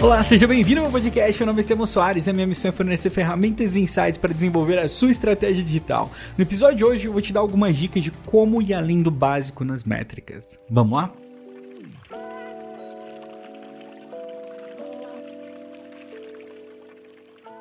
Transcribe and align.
Olá, 0.00 0.22
seja 0.22 0.46
bem-vindo 0.46 0.78
ao 0.78 0.84
meu 0.84 0.92
podcast. 0.92 1.40
Meu 1.40 1.46
nome 1.48 1.58
é 1.58 1.62
Estevão 1.62 1.84
Soares 1.84 2.28
e 2.28 2.30
a 2.30 2.32
minha 2.32 2.46
missão 2.46 2.68
é 2.68 2.72
fornecer 2.72 3.10
ferramentas 3.10 3.74
e 3.74 3.80
insights 3.80 4.16
para 4.16 4.32
desenvolver 4.32 4.78
a 4.78 4.88
sua 4.88 5.10
estratégia 5.10 5.64
digital. 5.64 6.08
No 6.36 6.44
episódio 6.44 6.76
de 6.76 6.84
hoje 6.84 7.08
eu 7.08 7.12
vou 7.12 7.20
te 7.20 7.32
dar 7.32 7.40
algumas 7.40 7.76
dicas 7.76 8.04
de 8.04 8.12
como 8.12 8.62
ir 8.62 8.74
além 8.74 9.02
do 9.02 9.10
básico 9.10 9.64
nas 9.64 9.82
métricas. 9.82 10.56
Vamos 10.70 10.96
lá? 10.96 11.12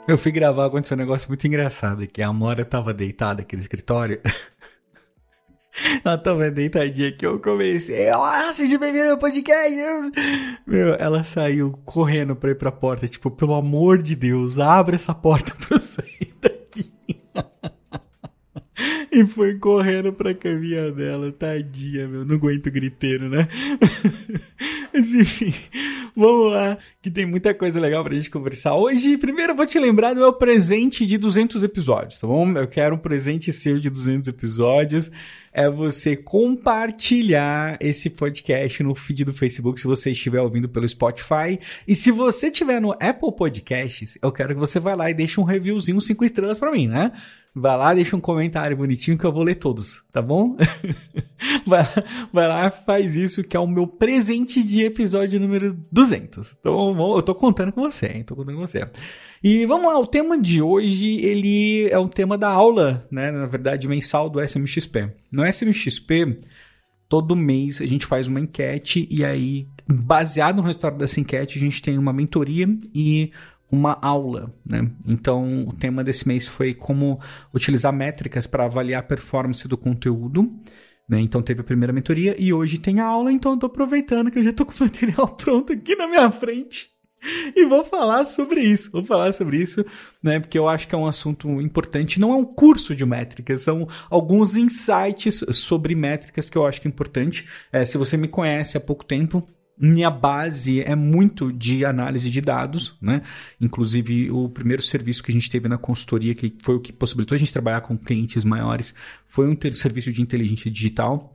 Eu 0.07 0.17
fui 0.17 0.31
gravar, 0.31 0.67
aconteceu 0.67 0.95
um 0.95 0.99
negócio 0.99 1.27
muito 1.27 1.45
engraçado 1.47 2.03
aqui. 2.03 2.21
A 2.21 2.27
Amora 2.27 2.63
tava 2.63 2.93
deitada 2.93 3.41
aqui 3.41 3.55
no 3.55 3.61
escritório. 3.61 4.21
Ela 6.03 6.17
tava 6.17 6.49
deitadinha 6.49 7.09
aqui, 7.09 7.25
eu 7.25 7.39
comecei. 7.39 8.09
Ah, 8.09 8.51
seja 8.51 8.77
bem-vindo 8.79 9.11
ao 9.11 9.17
podcast. 9.17 9.75
Meu, 10.65 10.95
ela 10.95 11.23
saiu 11.23 11.79
correndo 11.85 12.35
pra 12.35 12.51
ir 12.51 12.55
pra 12.55 12.71
porta. 12.71 13.07
Tipo, 13.07 13.29
pelo 13.29 13.53
amor 13.53 14.01
de 14.01 14.15
Deus, 14.15 14.59
abre 14.59 14.95
essa 14.95 15.13
porta 15.13 15.53
pra 15.55 15.77
eu 15.77 15.79
sair 15.79 16.33
daqui. 16.41 16.91
e 19.11 19.25
foi 19.25 19.55
correndo 19.59 20.11
pra 20.11 20.33
caminha 20.33 20.91
dela. 20.91 21.31
Tadinha, 21.31 22.07
meu. 22.07 22.25
Não 22.25 22.35
aguento 22.35 22.71
griteiro, 22.71 23.29
né? 23.29 23.47
Mas 24.93 25.13
enfim, 25.13 25.53
vamos 26.15 26.53
lá, 26.53 26.77
que 27.01 27.11
tem 27.11 27.25
muita 27.25 27.53
coisa 27.53 27.79
legal 27.79 28.03
pra 28.03 28.15
gente 28.15 28.31
conversar. 28.31 28.75
Hoje, 28.75 29.15
primeiro 29.17 29.51
eu 29.51 29.55
vou 29.55 29.65
te 29.65 29.77
lembrar 29.77 30.13
do 30.13 30.21
meu 30.21 30.33
presente 30.33 31.05
de 31.05 31.19
200 31.19 31.63
episódios, 31.63 32.19
tá 32.19 32.25
bom? 32.25 32.51
Eu 32.53 32.67
quero 32.67 32.95
um 32.95 32.97
presente 32.97 33.53
seu 33.53 33.79
de 33.79 33.89
200 33.91 34.27
episódios 34.29 35.11
é 35.57 35.67
você 35.67 36.15
compartilhar 36.15 37.79
esse 37.81 38.11
podcast 38.11 38.83
no 38.83 38.93
feed 38.93 39.25
do 39.25 39.33
Facebook 39.33 39.81
se 39.81 39.87
você 39.87 40.11
estiver 40.11 40.39
ouvindo 40.39 40.69
pelo 40.69 40.87
Spotify. 40.87 41.59
E 41.87 41.95
se 41.95 42.11
você 42.11 42.47
estiver 42.47 42.79
no 42.79 42.91
Apple 42.91 43.35
Podcasts, 43.35 44.19
eu 44.21 44.31
quero 44.31 44.53
que 44.53 44.59
você 44.59 44.79
vá 44.79 44.93
lá 44.93 45.09
e 45.09 45.15
deixe 45.15 45.39
um 45.39 45.43
reviewzinho 45.43 45.99
5 45.99 46.23
estrelas 46.23 46.59
para 46.59 46.71
mim, 46.71 46.87
né? 46.87 47.11
Vai 47.59 47.75
lá, 47.75 47.91
deixa 47.91 48.15
um 48.15 48.19
comentário 48.19 48.77
bonitinho 48.77 49.17
que 49.17 49.25
eu 49.25 49.31
vou 49.31 49.41
ler 49.41 49.55
todos, 49.55 50.03
tá 50.11 50.21
bom? 50.21 50.55
vai, 51.65 51.81
lá, 51.81 52.03
vai 52.31 52.47
lá, 52.47 52.69
faz 52.69 53.15
isso 53.15 53.43
que 53.43 53.57
é 53.57 53.59
o 53.59 53.65
meu 53.65 53.87
presente 53.87 54.61
de 54.63 54.83
episódio 54.83 55.39
número 55.39 55.75
200. 55.91 56.55
Então, 56.59 57.15
eu 57.15 57.21
tô 57.23 57.33
contando 57.33 57.71
com 57.71 57.81
você, 57.81 58.07
hein? 58.07 58.23
Tô 58.23 58.35
contando 58.35 58.53
com 58.57 58.67
você. 58.67 58.85
E 59.43 59.65
vamos 59.65 59.91
lá, 59.91 59.97
o 59.97 60.05
tema 60.05 60.39
de 60.39 60.61
hoje, 60.61 61.19
ele 61.25 61.89
é 61.89 61.97
um 61.97 62.07
tema 62.07 62.37
da 62.37 62.49
aula, 62.49 63.07
né? 63.09 63.31
Na 63.31 63.47
verdade, 63.47 63.87
mensal 63.87 64.29
do 64.29 64.39
SMXP. 64.39 65.11
No 65.31 65.43
SMXP, 65.43 66.39
todo 67.09 67.35
mês 67.35 67.81
a 67.81 67.87
gente 67.87 68.05
faz 68.05 68.27
uma 68.27 68.39
enquete 68.39 69.07
e 69.09 69.25
aí, 69.25 69.67
baseado 69.87 70.57
no 70.57 70.63
resultado 70.63 70.95
dessa 70.95 71.19
enquete, 71.19 71.57
a 71.57 71.61
gente 71.61 71.81
tem 71.81 71.97
uma 71.97 72.13
mentoria 72.13 72.67
e 72.93 73.31
uma 73.71 73.97
aula, 74.01 74.53
né? 74.65 74.89
Então, 75.05 75.67
o 75.67 75.73
tema 75.73 76.03
desse 76.03 76.27
mês 76.27 76.47
foi 76.47 76.73
como 76.73 77.19
utilizar 77.53 77.91
métricas 77.91 78.47
para 78.47 78.65
avaliar 78.65 79.01
a 79.01 79.03
performance 79.03 79.67
do 79.67 79.77
conteúdo. 79.77 80.49
Né? 81.07 81.21
Então 81.21 81.41
teve 81.41 81.61
a 81.61 81.63
primeira 81.63 81.93
mentoria 81.93 82.35
e 82.37 82.51
hoje 82.51 82.77
tem 82.77 82.99
a 82.99 83.05
aula, 83.05 83.31
então 83.31 83.57
tô 83.57 83.67
aproveitando 83.67 84.29
que 84.29 84.39
eu 84.39 84.43
já 84.43 84.51
tô 84.51 84.65
com 84.65 84.73
o 84.73 84.79
material 84.83 85.27
pronto 85.29 85.71
aqui 85.71 85.95
na 85.95 86.07
minha 86.07 86.29
frente. 86.29 86.89
E 87.55 87.65
vou 87.65 87.83
falar 87.83 88.23
sobre 88.25 88.61
isso, 88.61 88.91
vou 88.91 89.03
falar 89.03 89.31
sobre 89.33 89.57
isso, 89.57 89.83
né? 90.21 90.39
Porque 90.39 90.57
eu 90.57 90.67
acho 90.67 90.87
que 90.87 90.93
é 90.93 90.97
um 90.97 91.07
assunto 91.07 91.49
importante. 91.61 92.19
Não 92.19 92.31
é 92.31 92.35
um 92.35 92.45
curso 92.45 92.95
de 92.95 93.05
métricas, 93.05 93.63
são 93.63 93.87
alguns 94.09 94.55
insights 94.55 95.43
sobre 95.51 95.95
métricas 95.95 96.49
que 96.49 96.57
eu 96.57 96.65
acho 96.65 96.79
que 96.79 96.87
é 96.87 96.91
importante. 96.91 97.47
É, 97.71 97.83
se 97.83 97.97
você 97.97 98.15
me 98.17 98.27
conhece 98.27 98.77
há 98.77 98.79
pouco 98.79 99.03
tempo, 99.03 99.45
minha 99.79 100.09
base 100.09 100.81
é 100.81 100.95
muito 100.95 101.51
de 101.53 101.85
análise 101.85 102.31
de 102.31 102.41
dados, 102.41 102.95
né? 103.01 103.21
Inclusive, 103.61 104.31
o 104.31 104.49
primeiro 104.49 104.81
serviço 104.81 105.23
que 105.23 105.31
a 105.31 105.33
gente 105.33 105.49
teve 105.49 105.67
na 105.67 105.77
consultoria, 105.77 106.33
que 106.33 106.53
foi 106.63 106.75
o 106.75 106.79
que 106.79 106.91
possibilitou 106.91 107.35
a 107.35 107.39
gente 107.39 107.53
trabalhar 107.53 107.81
com 107.81 107.97
clientes 107.97 108.43
maiores, 108.43 108.93
foi 109.27 109.47
um 109.47 109.57
serviço 109.73 110.11
de 110.11 110.21
inteligência 110.21 110.71
digital. 110.71 111.33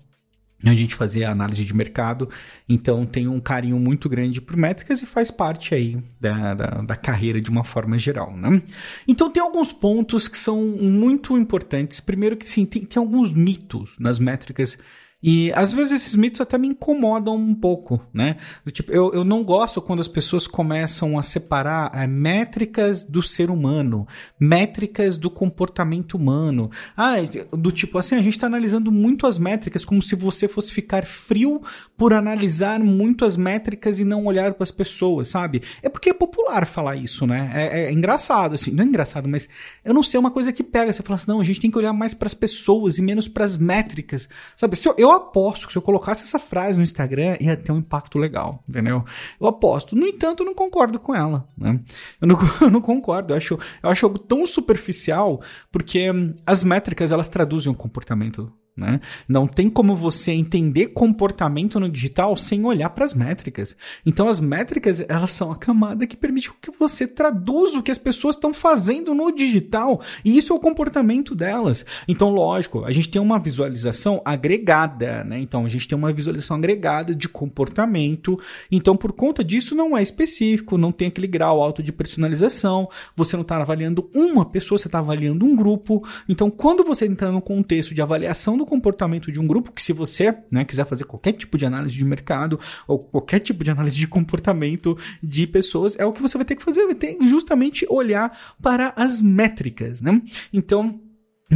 A 0.64 0.74
gente 0.74 0.94
fazia 0.94 1.28
análise 1.28 1.64
de 1.64 1.74
mercado, 1.74 2.28
então 2.68 3.04
tem 3.04 3.26
um 3.26 3.40
carinho 3.40 3.78
muito 3.80 4.08
grande 4.08 4.40
por 4.40 4.56
métricas 4.56 5.02
e 5.02 5.06
faz 5.06 5.28
parte 5.28 5.74
aí 5.74 6.00
da, 6.20 6.54
da, 6.54 6.66
da 6.82 6.96
carreira 6.96 7.40
de 7.40 7.50
uma 7.50 7.64
forma 7.64 7.98
geral, 7.98 8.36
né? 8.36 8.62
Então 9.06 9.28
tem 9.28 9.42
alguns 9.42 9.72
pontos 9.72 10.28
que 10.28 10.38
são 10.38 10.64
muito 10.64 11.36
importantes. 11.36 11.98
Primeiro 11.98 12.36
que 12.36 12.48
sim, 12.48 12.64
tem, 12.64 12.84
tem 12.84 13.00
alguns 13.00 13.32
mitos 13.32 13.96
nas 13.98 14.20
métricas 14.20 14.78
e 15.22 15.52
às 15.52 15.72
vezes 15.72 15.92
esses 15.92 16.14
mitos 16.16 16.40
até 16.40 16.58
me 16.58 16.66
incomodam 16.66 17.36
um 17.36 17.54
pouco, 17.54 18.04
né? 18.12 18.36
Do 18.64 18.72
tipo, 18.72 18.90
eu, 18.90 19.12
eu 19.14 19.24
não 19.24 19.44
gosto 19.44 19.80
quando 19.80 20.00
as 20.00 20.08
pessoas 20.08 20.48
começam 20.48 21.16
a 21.16 21.22
separar 21.22 21.92
é, 21.94 22.06
métricas 22.06 23.04
do 23.04 23.22
ser 23.22 23.48
humano, 23.48 24.06
métricas 24.38 25.16
do 25.16 25.30
comportamento 25.30 26.14
humano. 26.14 26.70
Ah, 26.96 27.14
do 27.52 27.70
tipo 27.70 27.98
assim, 27.98 28.16
a 28.16 28.22
gente 28.22 28.34
está 28.34 28.48
analisando 28.48 28.90
muito 28.90 29.26
as 29.26 29.38
métricas 29.38 29.84
como 29.84 30.02
se 30.02 30.16
você 30.16 30.48
fosse 30.48 30.72
ficar 30.72 31.06
frio 31.06 31.62
por 31.96 32.12
analisar 32.12 32.80
muito 32.80 33.24
as 33.24 33.36
métricas 33.36 34.00
e 34.00 34.04
não 34.04 34.24
olhar 34.26 34.54
para 34.54 34.64
as 34.64 34.72
pessoas, 34.72 35.28
sabe? 35.28 35.62
É 35.82 35.88
porque 35.88 36.10
é 36.10 36.14
popular 36.14 36.66
falar 36.66 36.96
isso, 36.96 37.26
né? 37.28 37.50
É, 37.54 37.84
é, 37.84 37.92
engraçado, 37.92 38.56
assim, 38.56 38.72
não 38.72 38.82
é 38.82 38.86
engraçado, 38.86 39.28
mas 39.28 39.48
eu 39.84 39.94
não 39.94 40.02
sei, 40.02 40.18
é 40.18 40.20
uma 40.20 40.30
coisa 40.32 40.52
que 40.52 40.64
pega. 40.64 40.92
Você 40.92 41.02
fala 41.02 41.14
assim, 41.14 41.30
não, 41.30 41.40
a 41.40 41.44
gente 41.44 41.60
tem 41.60 41.70
que 41.70 41.78
olhar 41.78 41.92
mais 41.92 42.12
para 42.12 42.26
as 42.26 42.34
pessoas 42.34 42.98
e 42.98 43.02
menos 43.02 43.28
para 43.28 43.44
as 43.44 43.56
métricas, 43.56 44.28
sabe? 44.56 44.74
Se 44.74 44.88
eu, 44.88 44.94
eu 44.98 45.11
aposto 45.12 45.66
que 45.66 45.72
se 45.72 45.78
eu 45.78 45.82
colocasse 45.82 46.24
essa 46.24 46.38
frase 46.38 46.76
no 46.76 46.84
Instagram, 46.84 47.36
ia 47.40 47.56
ter 47.56 47.72
um 47.72 47.78
impacto 47.78 48.18
legal, 48.18 48.62
entendeu? 48.68 49.04
Eu 49.40 49.46
aposto. 49.46 49.94
No 49.96 50.06
entanto, 50.06 50.42
eu 50.42 50.46
não 50.46 50.54
concordo 50.54 50.98
com 50.98 51.14
ela, 51.14 51.48
né? 51.56 51.80
Eu 52.20 52.28
não, 52.28 52.38
eu 52.60 52.70
não 52.70 52.80
concordo. 52.80 53.32
Eu 53.32 53.36
acho, 53.36 53.58
eu 53.82 53.90
acho 53.90 54.06
algo 54.06 54.18
tão 54.18 54.46
superficial, 54.46 55.40
porque 55.70 56.10
hum, 56.10 56.34
as 56.46 56.64
métricas, 56.64 57.12
elas 57.12 57.28
traduzem 57.28 57.70
o 57.70 57.74
comportamento 57.74 58.52
né? 58.74 59.00
Não 59.28 59.46
tem 59.46 59.68
como 59.68 59.94
você 59.94 60.32
entender 60.32 60.88
comportamento 60.88 61.78
no 61.78 61.90
digital 61.90 62.34
sem 62.38 62.64
olhar 62.64 62.88
para 62.90 63.04
as 63.04 63.12
métricas. 63.12 63.76
Então, 64.04 64.28
as 64.28 64.40
métricas 64.40 65.04
elas 65.08 65.32
são 65.32 65.52
a 65.52 65.56
camada 65.56 66.06
que 66.06 66.16
permite 66.16 66.50
que 66.60 66.70
você 66.78 67.06
traduza 67.06 67.78
o 67.78 67.82
que 67.82 67.90
as 67.90 67.98
pessoas 67.98 68.34
estão 68.34 68.54
fazendo 68.54 69.14
no 69.14 69.30
digital. 69.30 70.00
E 70.24 70.38
isso 70.38 70.54
é 70.54 70.56
o 70.56 70.60
comportamento 70.60 71.34
delas. 71.34 71.84
Então, 72.08 72.30
lógico, 72.30 72.84
a 72.84 72.92
gente 72.92 73.10
tem 73.10 73.20
uma 73.20 73.38
visualização 73.38 74.22
agregada. 74.24 75.22
Né? 75.24 75.40
Então, 75.40 75.66
a 75.66 75.68
gente 75.68 75.86
tem 75.86 75.96
uma 75.96 76.12
visualização 76.12 76.56
agregada 76.56 77.14
de 77.14 77.28
comportamento. 77.28 78.40
Então, 78.70 78.96
por 78.96 79.12
conta 79.12 79.44
disso, 79.44 79.74
não 79.74 79.96
é 79.96 80.00
específico, 80.00 80.78
não 80.78 80.92
tem 80.92 81.08
aquele 81.08 81.26
grau 81.26 81.60
alto 81.60 81.82
de 81.82 81.92
personalização. 81.92 82.88
Você 83.14 83.36
não 83.36 83.42
está 83.42 83.58
avaliando 83.58 84.08
uma 84.14 84.46
pessoa, 84.46 84.78
você 84.78 84.88
está 84.88 85.00
avaliando 85.00 85.44
um 85.44 85.54
grupo. 85.54 86.02
Então, 86.26 86.50
quando 86.50 86.82
você 86.82 87.06
entra 87.06 87.30
no 87.30 87.42
contexto 87.42 87.94
de 87.94 88.00
avaliação 88.00 88.61
do 88.62 88.66
comportamento 88.66 89.30
de 89.32 89.40
um 89.40 89.46
grupo, 89.46 89.72
que 89.72 89.82
se 89.82 89.92
você 89.92 90.34
né, 90.50 90.64
quiser 90.64 90.86
fazer 90.86 91.04
qualquer 91.04 91.32
tipo 91.32 91.58
de 91.58 91.66
análise 91.66 91.96
de 91.96 92.04
mercado 92.04 92.58
ou 92.86 92.98
qualquer 92.98 93.40
tipo 93.40 93.64
de 93.64 93.70
análise 93.70 93.96
de 93.96 94.06
comportamento 94.06 94.96
de 95.22 95.46
pessoas, 95.46 95.98
é 95.98 96.06
o 96.06 96.12
que 96.12 96.22
você 96.22 96.38
vai 96.38 96.44
ter 96.44 96.54
que 96.56 96.62
fazer, 96.62 96.86
vai 96.86 96.94
ter 96.94 97.18
justamente 97.26 97.84
olhar 97.90 98.56
para 98.62 98.92
as 98.96 99.20
métricas, 99.20 100.00
né? 100.00 100.22
Então, 100.52 101.00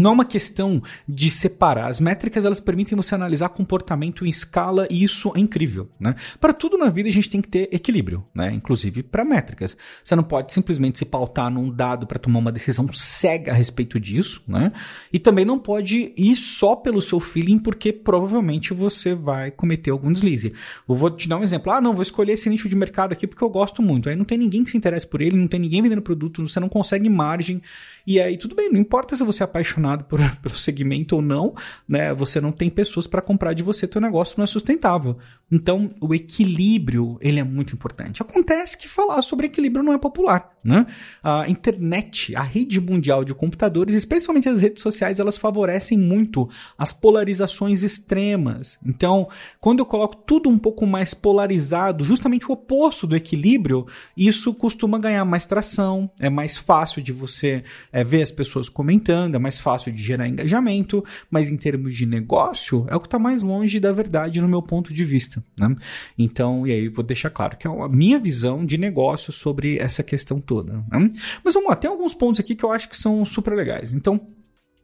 não 0.01 0.11
é 0.11 0.15
uma 0.15 0.25
questão 0.25 0.83
de 1.09 1.31
separar. 1.31 1.89
As 1.89 2.01
métricas 2.01 2.45
elas 2.45 2.61
permitem 2.61 2.97
você 2.97 3.15
analisar 3.15 3.49
comportamento 3.49 4.27
em 4.27 4.29
escala 4.29 4.87
e 4.91 5.03
isso 5.03 5.33
é 5.35 5.41
incrível, 5.41 5.89
né? 5.99 6.15
Para 6.39 6.53
tudo 6.53 6.77
na 6.77 6.91
vida 6.91 7.09
a 7.09 7.13
gente 7.13 7.31
tem 7.31 7.41
que 7.41 7.49
ter 7.49 7.69
equilíbrio, 7.73 8.25
né? 8.35 8.53
Inclusive 8.53 9.03
para 9.03 9.25
métricas. 9.25 9.77
Você 10.05 10.15
não 10.15 10.23
pode 10.23 10.53
simplesmente 10.53 10.99
se 10.99 11.05
pautar 11.05 11.51
num 11.51 11.71
dado 11.71 12.07
para 12.07 12.19
tomar 12.19 12.39
uma 12.39 12.53
decisão 12.53 12.87
cega 12.93 13.53
a 13.53 13.55
respeito 13.55 13.99
disso, 13.99 14.43
né? 14.47 14.73
E 15.13 15.19
também 15.19 15.45
não 15.45 15.59
pode 15.59 16.13
ir 16.17 16.37
só 16.37 16.77
pelo 16.77 17.01
seu 17.01 17.19
feeling 17.19 17.59
porque 17.59 17.93
provavelmente 17.93 18.75
você 18.75 19.15
vai 19.15 19.51
cometer 19.51 19.91
algum 19.91 20.13
deslize. 20.13 20.53
Eu 20.89 20.95
vou 20.95 21.11
te 21.11 21.29
dar 21.29 21.39
um 21.39 21.43
exemplo. 21.43 21.73
Ah, 21.73 21.81
não, 21.81 21.95
vou 21.95 22.03
escolher 22.03 22.33
esse 22.33 22.51
nicho 22.51 22.69
de 22.69 22.77
mercado 22.77 23.13
aqui 23.13 23.27
porque 23.27 23.43
eu 23.43 23.51
gosto 23.51 23.81
muito. 23.81 24.09
Aí 24.09 24.17
não 24.17 24.25
tem 24.25 24.37
ninguém 24.37 24.63
que 24.63 24.71
se 24.71 24.77
interesse 24.77 25.07
por 25.07 25.21
ele, 25.23 25.37
não 25.37 25.49
tem 25.49 25.61
ninguém 25.61 25.83
vendendo 25.83 26.03
produto, 26.03 26.47
você 26.47 26.61
não 26.61 26.69
consegue 26.69 27.09
margem. 27.09 27.63
E 28.07 28.21
aí 28.21 28.37
tudo 28.37 28.55
bem, 28.55 28.71
não 28.71 28.79
importa 28.79 29.17
se 29.17 29.25
você 29.25 29.43
é 29.43 29.45
apaixonado 29.45 29.86
apaixonado 29.87 30.05
por, 30.05 30.19
pelo 30.43 30.57
segmento 30.57 31.17
ou 31.17 31.23
não, 31.23 31.55
né? 31.89 32.13
Você 32.15 32.41
não 32.41 32.51
tem 32.51 32.69
pessoas 32.69 33.07
para 33.07 33.23
comprar 33.23 33.53
de 33.53 33.63
você, 33.63 33.87
teu 33.87 34.01
negócio 34.01 34.35
não 34.37 34.45
é 34.45 34.47
sustentável. 34.47 35.17
Então, 35.51 35.95
o 36.01 36.13
equilíbrio, 36.13 37.17
ele 37.21 37.39
é 37.39 37.45
muito 37.45 37.73
importante. 37.73 38.21
Acontece 38.21 38.77
que 38.77 38.89
falar 38.89 39.23
sobre 39.23 39.47
equilíbrio 39.47 39.85
não 39.85 39.93
é 39.93 39.99
popular, 39.99 40.51
né? 40.65 40.87
A 41.23 41.49
internet, 41.49 42.35
a 42.35 42.43
rede 42.43 42.81
mundial 42.81 43.25
de 43.25 43.33
computadores, 43.33 43.95
especialmente 43.95 44.49
as 44.49 44.61
redes 44.61 44.83
sociais, 44.83 45.21
elas 45.21 45.37
favorecem 45.37 45.97
muito 45.97 46.49
as 46.77 46.93
polarizações 46.93 47.85
extremas. 47.85 48.77
Então, 48.85 49.29
quando 49.61 49.79
eu 49.79 49.87
coloco 49.87 50.17
tudo 50.17 50.49
um 50.49 50.59
pouco 50.59 50.85
mais 50.85 51.15
polarizado, 51.15 52.05
justamente 52.05 52.47
o 52.49 52.53
oposto 52.53 53.07
do 53.07 53.15
equilíbrio, 53.15 53.87
isso 54.17 54.53
costuma 54.53 54.99
ganhar 54.99 55.25
mais 55.25 55.47
tração, 55.47 56.11
é 56.19 56.29
mais 56.29 56.57
fácil 56.57 57.01
de 57.01 57.13
você 57.13 57.63
é, 57.93 58.03
ver 58.03 58.23
as 58.23 58.33
pessoas 58.33 58.69
comentando, 58.69 59.37
é 59.37 59.39
mais 59.39 59.61
fácil 59.61 59.76
de 59.85 60.03
gerar 60.03 60.29
engajamento, 60.29 61.05
mas 61.31 61.49
em 61.49 61.57
termos 61.57 61.95
de 61.95 62.07
negócio, 62.07 62.87
é 62.89 62.97
o 62.97 63.01
que 63.01 63.07
está 63.07 63.19
mais 63.19 63.43
longe 63.43 63.79
da 63.79 63.93
verdade 63.93 64.41
no 64.41 64.49
meu 64.49 64.63
ponto 64.63 64.93
de 64.93 65.05
vista. 65.05 65.43
Né? 65.57 65.75
Então, 66.19 66.67
e 66.67 66.73
aí 66.73 66.89
vou 66.89 67.05
deixar 67.05 67.31
claro 67.31 67.57
que 67.57 67.67
é 67.67 67.71
a 67.71 67.89
minha 67.89 68.19
visão 68.19 68.65
de 68.65 68.79
negócio 68.79 69.33
sobre 69.33 69.79
essa 69.79 70.03
questão 70.03 70.41
toda. 70.41 70.85
Né? 70.91 71.11
Mas 71.45 71.55
vamos 71.55 71.69
lá, 71.69 71.77
tem 71.77 71.91
alguns 71.91 72.15
pontos 72.15 72.41
aqui 72.41 72.55
que 72.55 72.65
eu 72.65 72.73
acho 72.73 72.89
que 72.89 72.97
são 72.97 73.25
super 73.25 73.55
legais. 73.55 73.93
Então, 73.93 74.21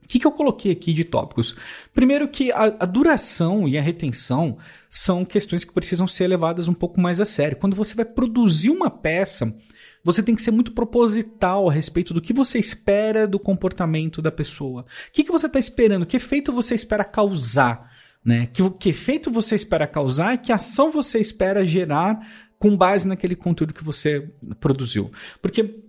o 0.02 0.08
que, 0.08 0.18
que 0.18 0.26
eu 0.26 0.32
coloquei 0.32 0.72
aqui 0.72 0.92
de 0.92 1.04
tópicos? 1.04 1.54
Primeiro 1.94 2.28
que 2.28 2.50
a, 2.52 2.64
a, 2.80 2.86
duração 2.86 3.68
e 3.68 3.78
a 3.78 3.82
retenção 3.82 4.58
são 4.90 5.24
questões 5.24 5.64
que 5.64 5.72
precisam 5.72 6.08
ser 6.08 6.26
levadas 6.26 6.68
um 6.68 6.74
pouco 6.74 7.00
mais 7.00 7.20
a 7.20 7.24
sério. 7.24 7.56
Quando 7.56 7.76
você 7.76 7.94
vai 7.94 8.04
produzir 8.04 8.70
uma 8.70 8.90
peça, 8.90 9.54
você 10.04 10.22
tem 10.22 10.34
que 10.34 10.42
ser 10.42 10.50
muito 10.50 10.72
proposital 10.72 11.68
a 11.68 11.72
respeito 11.72 12.12
do 12.12 12.20
que 12.20 12.32
você 12.32 12.58
espera 12.58 13.26
do 13.26 13.38
comportamento 13.38 14.20
da 14.20 14.32
pessoa. 14.32 14.82
O 14.82 15.12
que, 15.12 15.24
que 15.24 15.32
você 15.32 15.46
está 15.46 15.58
esperando? 15.58 16.06
Que 16.06 16.16
efeito 16.16 16.52
você 16.52 16.74
espera 16.74 17.04
causar? 17.04 17.90
Né? 18.24 18.46
Que, 18.46 18.68
que 18.70 18.88
efeito 18.90 19.30
você 19.30 19.54
espera 19.54 19.86
causar 19.86 20.34
e 20.34 20.38
que 20.38 20.52
ação 20.52 20.90
você 20.90 21.18
espera 21.18 21.66
gerar 21.66 22.26
com 22.58 22.76
base 22.76 23.08
naquele 23.08 23.34
conteúdo 23.34 23.74
que 23.74 23.84
você 23.84 24.30
produziu. 24.60 25.10
Porque 25.40 25.82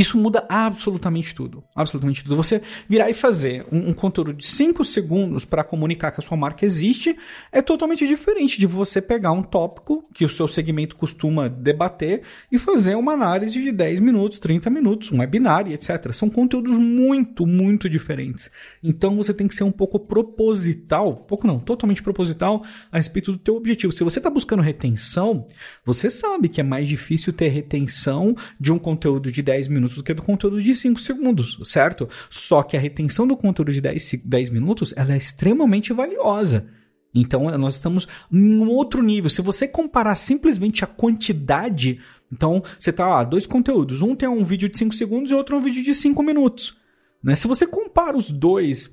isso 0.00 0.18
muda 0.18 0.44
absolutamente 0.48 1.34
tudo. 1.34 1.64
Absolutamente 1.74 2.22
tudo. 2.22 2.36
Você 2.36 2.60
virar 2.88 3.08
e 3.08 3.14
fazer 3.14 3.66
um, 3.72 3.90
um 3.90 3.94
conteúdo 3.94 4.34
de 4.34 4.46
5 4.46 4.84
segundos 4.84 5.44
para 5.44 5.64
comunicar 5.64 6.10
que 6.10 6.20
a 6.20 6.22
sua 6.22 6.36
marca 6.36 6.66
existe 6.66 7.16
é 7.50 7.62
totalmente 7.62 8.06
diferente 8.06 8.58
de 8.58 8.66
você 8.66 9.00
pegar 9.00 9.32
um 9.32 9.42
tópico 9.42 10.06
que 10.12 10.24
o 10.24 10.28
seu 10.28 10.46
segmento 10.46 10.96
costuma 10.96 11.48
debater 11.48 12.22
e 12.52 12.58
fazer 12.58 12.94
uma 12.94 13.12
análise 13.12 13.60
de 13.60 13.72
10 13.72 14.00
minutos, 14.00 14.38
30 14.38 14.68
minutos, 14.68 15.10
um 15.10 15.20
webinar, 15.20 15.66
etc. 15.70 16.12
São 16.12 16.28
conteúdos 16.28 16.76
muito, 16.76 17.46
muito 17.46 17.88
diferentes. 17.88 18.50
Então 18.82 19.16
você 19.16 19.32
tem 19.32 19.48
que 19.48 19.54
ser 19.54 19.64
um 19.64 19.72
pouco 19.72 19.98
proposital, 19.98 21.16
pouco 21.16 21.46
não, 21.46 21.58
totalmente 21.58 22.02
proposital 22.02 22.62
a 22.92 22.98
respeito 22.98 23.32
do 23.32 23.38
teu 23.38 23.56
objetivo. 23.56 23.92
Se 23.92 24.04
você 24.04 24.18
está 24.18 24.28
buscando 24.28 24.62
retenção, 24.62 25.46
você 25.84 26.10
sabe 26.10 26.50
que 26.50 26.60
é 26.60 26.64
mais 26.64 26.86
difícil 26.86 27.32
ter 27.32 27.48
retenção 27.48 28.36
de 28.60 28.70
um 28.72 28.78
conteúdo 28.78 29.32
de 29.32 29.42
10 29.42 29.68
minutos 29.68 29.85
do 29.94 30.02
que 30.02 30.14
do 30.14 30.22
conteúdo 30.22 30.60
de 30.60 30.74
5 30.74 31.00
segundos, 31.00 31.58
certo? 31.64 32.08
Só 32.28 32.62
que 32.62 32.76
a 32.76 32.80
retenção 32.80 33.26
do 33.26 33.36
conteúdo 33.36 33.72
de 33.72 33.80
10, 33.80 34.22
10 34.24 34.50
minutos 34.50 34.92
ela 34.96 35.14
é 35.14 35.16
extremamente 35.16 35.92
valiosa. 35.92 36.68
Então 37.14 37.44
nós 37.58 37.76
estamos 37.76 38.06
em 38.30 38.58
outro 38.66 39.02
nível. 39.02 39.30
Se 39.30 39.40
você 39.40 39.66
comparar 39.66 40.16
simplesmente 40.16 40.84
a 40.84 40.86
quantidade, 40.86 42.00
então 42.32 42.62
você 42.78 42.92
tá 42.92 43.08
lá, 43.08 43.24
dois 43.24 43.46
conteúdos. 43.46 44.02
Um 44.02 44.14
tem 44.14 44.28
um 44.28 44.44
vídeo 44.44 44.68
de 44.68 44.76
5 44.76 44.94
segundos 44.94 45.30
e 45.30 45.34
outro 45.34 45.56
um 45.56 45.60
vídeo 45.60 45.82
de 45.82 45.94
5 45.94 46.22
minutos. 46.22 46.76
Né? 47.22 47.34
Se 47.34 47.46
você 47.46 47.66
compara 47.66 48.16
os 48.16 48.30
dois 48.30 48.90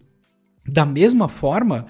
da 0.65 0.85
mesma 0.85 1.27
forma, 1.27 1.87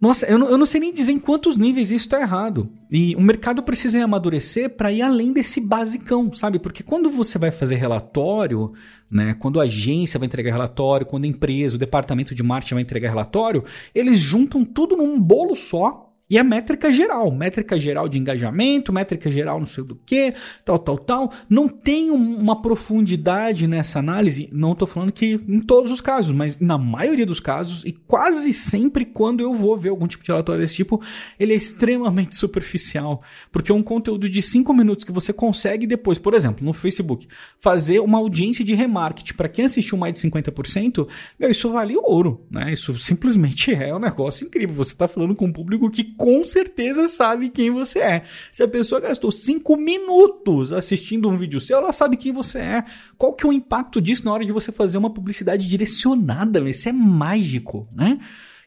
nossa, 0.00 0.24
eu 0.26 0.38
não, 0.38 0.48
eu 0.48 0.56
não 0.56 0.64
sei 0.64 0.80
nem 0.80 0.92
dizer 0.92 1.12
em 1.12 1.18
quantos 1.18 1.58
níveis 1.58 1.90
isso 1.90 2.06
está 2.06 2.20
errado. 2.20 2.72
E 2.90 3.14
o 3.16 3.20
mercado 3.20 3.62
precisa 3.62 4.02
amadurecer 4.02 4.70
para 4.70 4.90
ir 4.90 5.02
além 5.02 5.30
desse 5.30 5.60
basicão, 5.60 6.32
sabe? 6.32 6.58
Porque 6.58 6.82
quando 6.82 7.10
você 7.10 7.38
vai 7.38 7.50
fazer 7.50 7.74
relatório, 7.74 8.72
né? 9.10 9.34
Quando 9.34 9.60
a 9.60 9.64
agência 9.64 10.18
vai 10.18 10.26
entregar 10.26 10.52
relatório, 10.52 11.04
quando 11.04 11.24
a 11.24 11.28
empresa, 11.28 11.76
o 11.76 11.78
departamento 11.78 12.34
de 12.34 12.42
marketing 12.42 12.74
vai 12.74 12.82
entregar 12.82 13.10
relatório, 13.10 13.62
eles 13.94 14.20
juntam 14.20 14.64
tudo 14.64 14.96
num 14.96 15.20
bolo 15.20 15.54
só 15.54 16.09
e 16.30 16.38
a 16.38 16.44
métrica 16.44 16.92
geral, 16.92 17.28
métrica 17.32 17.78
geral 17.78 18.08
de 18.08 18.16
engajamento, 18.16 18.92
métrica 18.92 19.28
geral 19.28 19.58
não 19.58 19.66
sei 19.66 19.82
do 19.82 19.96
que, 19.96 20.32
tal, 20.64 20.78
tal, 20.78 20.96
tal. 20.96 21.32
Não 21.48 21.68
tem 21.68 22.10
uma 22.10 22.62
profundidade 22.62 23.66
nessa 23.66 23.98
análise. 23.98 24.48
Não 24.52 24.72
estou 24.72 24.86
falando 24.86 25.10
que 25.10 25.40
em 25.48 25.60
todos 25.60 25.90
os 25.90 26.00
casos, 26.00 26.30
mas 26.30 26.60
na 26.60 26.78
maioria 26.78 27.26
dos 27.26 27.40
casos, 27.40 27.84
e 27.84 27.92
quase 27.92 28.52
sempre 28.52 29.04
quando 29.04 29.40
eu 29.40 29.54
vou 29.54 29.76
ver 29.76 29.88
algum 29.88 30.06
tipo 30.06 30.22
de 30.22 30.30
relatório 30.30 30.60
desse 30.60 30.76
tipo, 30.76 31.02
ele 31.38 31.52
é 31.52 31.56
extremamente 31.56 32.36
superficial. 32.38 33.22
Porque 33.50 33.72
é 33.72 33.74
um 33.74 33.82
conteúdo 33.82 34.30
de 34.30 34.40
5 34.40 34.72
minutos 34.72 35.04
que 35.04 35.12
você 35.12 35.32
consegue 35.32 35.84
depois, 35.84 36.16
por 36.16 36.34
exemplo, 36.34 36.64
no 36.64 36.72
Facebook, 36.72 37.26
fazer 37.58 37.98
uma 37.98 38.18
audiência 38.18 38.64
de 38.64 38.74
remarketing. 38.74 39.34
Para 39.34 39.48
quem 39.48 39.64
assistiu 39.64 39.98
mais 39.98 40.14
de 40.14 40.20
50%, 40.20 41.08
meu, 41.38 41.50
isso 41.50 41.72
vale 41.72 41.96
ouro. 41.96 42.46
Né? 42.48 42.72
Isso 42.72 42.96
simplesmente 42.98 43.74
é 43.74 43.92
um 43.92 43.98
negócio 43.98 44.46
incrível. 44.46 44.76
Você 44.76 44.92
está 44.92 45.08
falando 45.08 45.34
com 45.34 45.46
um 45.46 45.52
público 45.52 45.90
que 45.90 46.04
com 46.20 46.44
certeza 46.44 47.08
sabe 47.08 47.48
quem 47.48 47.70
você 47.70 47.98
é. 47.98 48.24
Se 48.52 48.62
a 48.62 48.68
pessoa 48.68 49.00
gastou 49.00 49.32
cinco 49.32 49.74
minutos 49.74 50.70
assistindo 50.70 51.26
um 51.30 51.38
vídeo 51.38 51.58
seu, 51.58 51.78
ela 51.78 51.94
sabe 51.94 52.18
quem 52.18 52.30
você 52.30 52.58
é. 52.58 52.84
Qual 53.16 53.32
que 53.32 53.46
é 53.46 53.48
o 53.48 53.52
impacto 53.54 54.02
disso 54.02 54.26
na 54.26 54.32
hora 54.34 54.44
de 54.44 54.52
você 54.52 54.70
fazer 54.70 54.98
uma 54.98 55.08
publicidade 55.08 55.66
direcionada? 55.66 56.60
Isso 56.68 56.90
é 56.90 56.92
mágico, 56.92 57.88
né? 57.90 58.18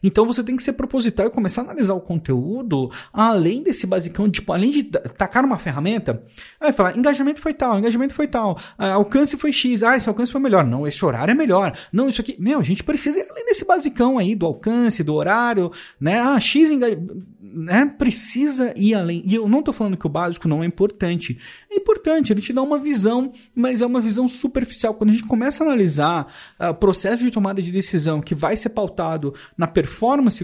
Então 0.04 0.26
você 0.26 0.44
tem 0.44 0.56
que 0.56 0.64
ser 0.64 0.74
proposital 0.74 1.28
e 1.28 1.30
começar 1.30 1.62
a 1.62 1.66
analisar 1.66 1.94
o 1.94 2.02
conteúdo 2.02 2.92
além 3.12 3.64
desse 3.64 3.88
basicão, 3.88 4.30
tipo, 4.30 4.52
além 4.52 4.70
de 4.70 4.84
tacar 4.84 5.46
uma 5.46 5.58
ferramenta, 5.58 6.22
aí 6.60 6.74
falar, 6.74 6.98
engajamento 6.98 7.42
foi 7.42 7.54
tal, 7.54 7.80
engajamento 7.80 8.14
foi 8.14 8.28
tal, 8.28 8.60
ah, 8.78 8.94
alcance 8.94 9.38
foi 9.38 9.54
X, 9.54 9.84
ah, 9.84 9.96
esse 9.96 10.10
alcance 10.10 10.32
foi 10.32 10.42
melhor, 10.42 10.66
não, 10.66 10.86
esse 10.86 11.04
horário 11.06 11.32
é 11.32 11.36
melhor, 11.36 11.78
não, 11.92 12.10
isso 12.10 12.22
aqui, 12.22 12.36
meu, 12.40 12.60
a 12.60 12.64
gente 12.64 12.84
precisa 12.84 13.20
ir 13.20 13.26
além 13.30 13.46
desse 13.46 13.66
basicão 13.66 14.18
aí, 14.18 14.36
do 14.36 14.46
alcance, 14.46 15.04
do 15.04 15.14
horário, 15.14 15.72
né, 16.00 16.20
ah, 16.20 16.40
X 16.40 16.70
engajamento, 16.70 17.24
né, 17.54 17.86
precisa 17.98 18.74
ir 18.76 18.96
além. 18.96 19.24
E 19.26 19.36
eu 19.36 19.48
não 19.48 19.60
estou 19.60 19.74
falando 19.74 19.96
que 19.96 20.08
o 20.08 20.10
básico 20.10 20.48
não 20.48 20.64
é 20.64 20.66
importante. 20.66 21.38
É 21.70 21.76
importante, 21.76 22.34
ele 22.34 22.42
te 22.42 22.52
dá 22.52 22.64
uma 22.64 22.80
visão, 22.80 23.32
mas 23.56 23.82
é 23.82 23.86
uma 23.86 24.02
visão 24.02 24.28
superficial. 24.28 24.96
Quando 24.96 25.12
a 25.12 25.14
gente 25.14 25.28
começa 25.28 25.64
a 25.64 25.68
analisar 25.68 26.34
o 26.60 26.70
uh, 26.70 26.74
processo 26.74 27.24
de 27.24 27.30
tomada 27.30 27.62
de 27.62 27.72
decisão 27.72 28.22
que 28.22 28.34
vai 28.34 28.58
ser 28.58 28.70
pautado 28.70 29.36
na 29.56 29.68
performance 29.68 29.93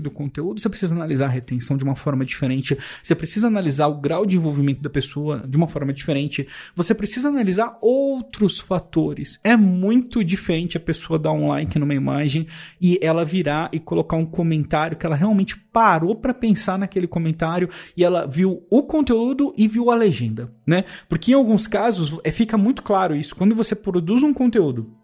do 0.02 0.12
conteúdo, 0.12 0.60
você 0.60 0.70
precisa 0.70 0.96
analisar 0.96 1.26
a 1.26 1.30
retenção 1.30 1.78
de 1.78 1.84
uma 1.84 1.96
forma 1.96 2.24
diferente, 2.24 2.78
você 3.02 3.16
precisa 3.16 3.48
analisar 3.48 3.88
o 3.88 4.00
grau 4.00 4.26
de 4.26 4.38
envolvimento 4.38 4.82
da 4.82 4.90
pessoa 4.90 5.46
de 5.48 5.58
uma 5.58 5.68
forma 5.68 5.92
diferente, 5.92 6.48
você 6.76 6.94
precisa 6.94 7.30
analisar 7.30 7.78
outros 7.82 8.60
fatores. 8.60 9.40
É 9.44 9.56
muito 9.56 10.24
diferente 10.24 10.78
a 10.78 10.80
pessoa 10.80 11.20
dar 11.20 11.32
um 11.32 11.50
like 11.50 11.78
numa 11.80 11.94
imagem 11.94 12.48
e 12.80 13.00
ela 13.02 13.26
virar 13.26 13.70
e 13.74 13.80
colocar 13.80 14.18
um 14.18 14.26
comentário 14.26 14.98
que 14.98 15.06
ela 15.06 15.16
realmente 15.16 15.58
parou 15.58 16.16
para 16.16 16.34
pensar 16.34 16.78
naquele 16.78 17.08
comentário 17.08 17.70
e 17.96 18.04
ela 18.04 18.26
viu 18.26 18.66
o 18.70 18.84
conteúdo 18.84 19.54
e 19.58 19.68
viu 19.68 19.92
a 19.92 19.96
legenda, 19.96 20.52
né? 20.66 20.84
Porque 21.08 21.32
em 21.32 21.36
alguns 21.36 21.68
casos 21.68 22.20
é, 22.24 22.32
fica 22.32 22.58
muito 22.58 22.82
claro 22.82 23.16
isso. 23.16 23.36
Quando 23.36 23.56
você 23.56 23.76
produz 23.76 24.24
um 24.24 24.34
conteúdo 24.34 25.00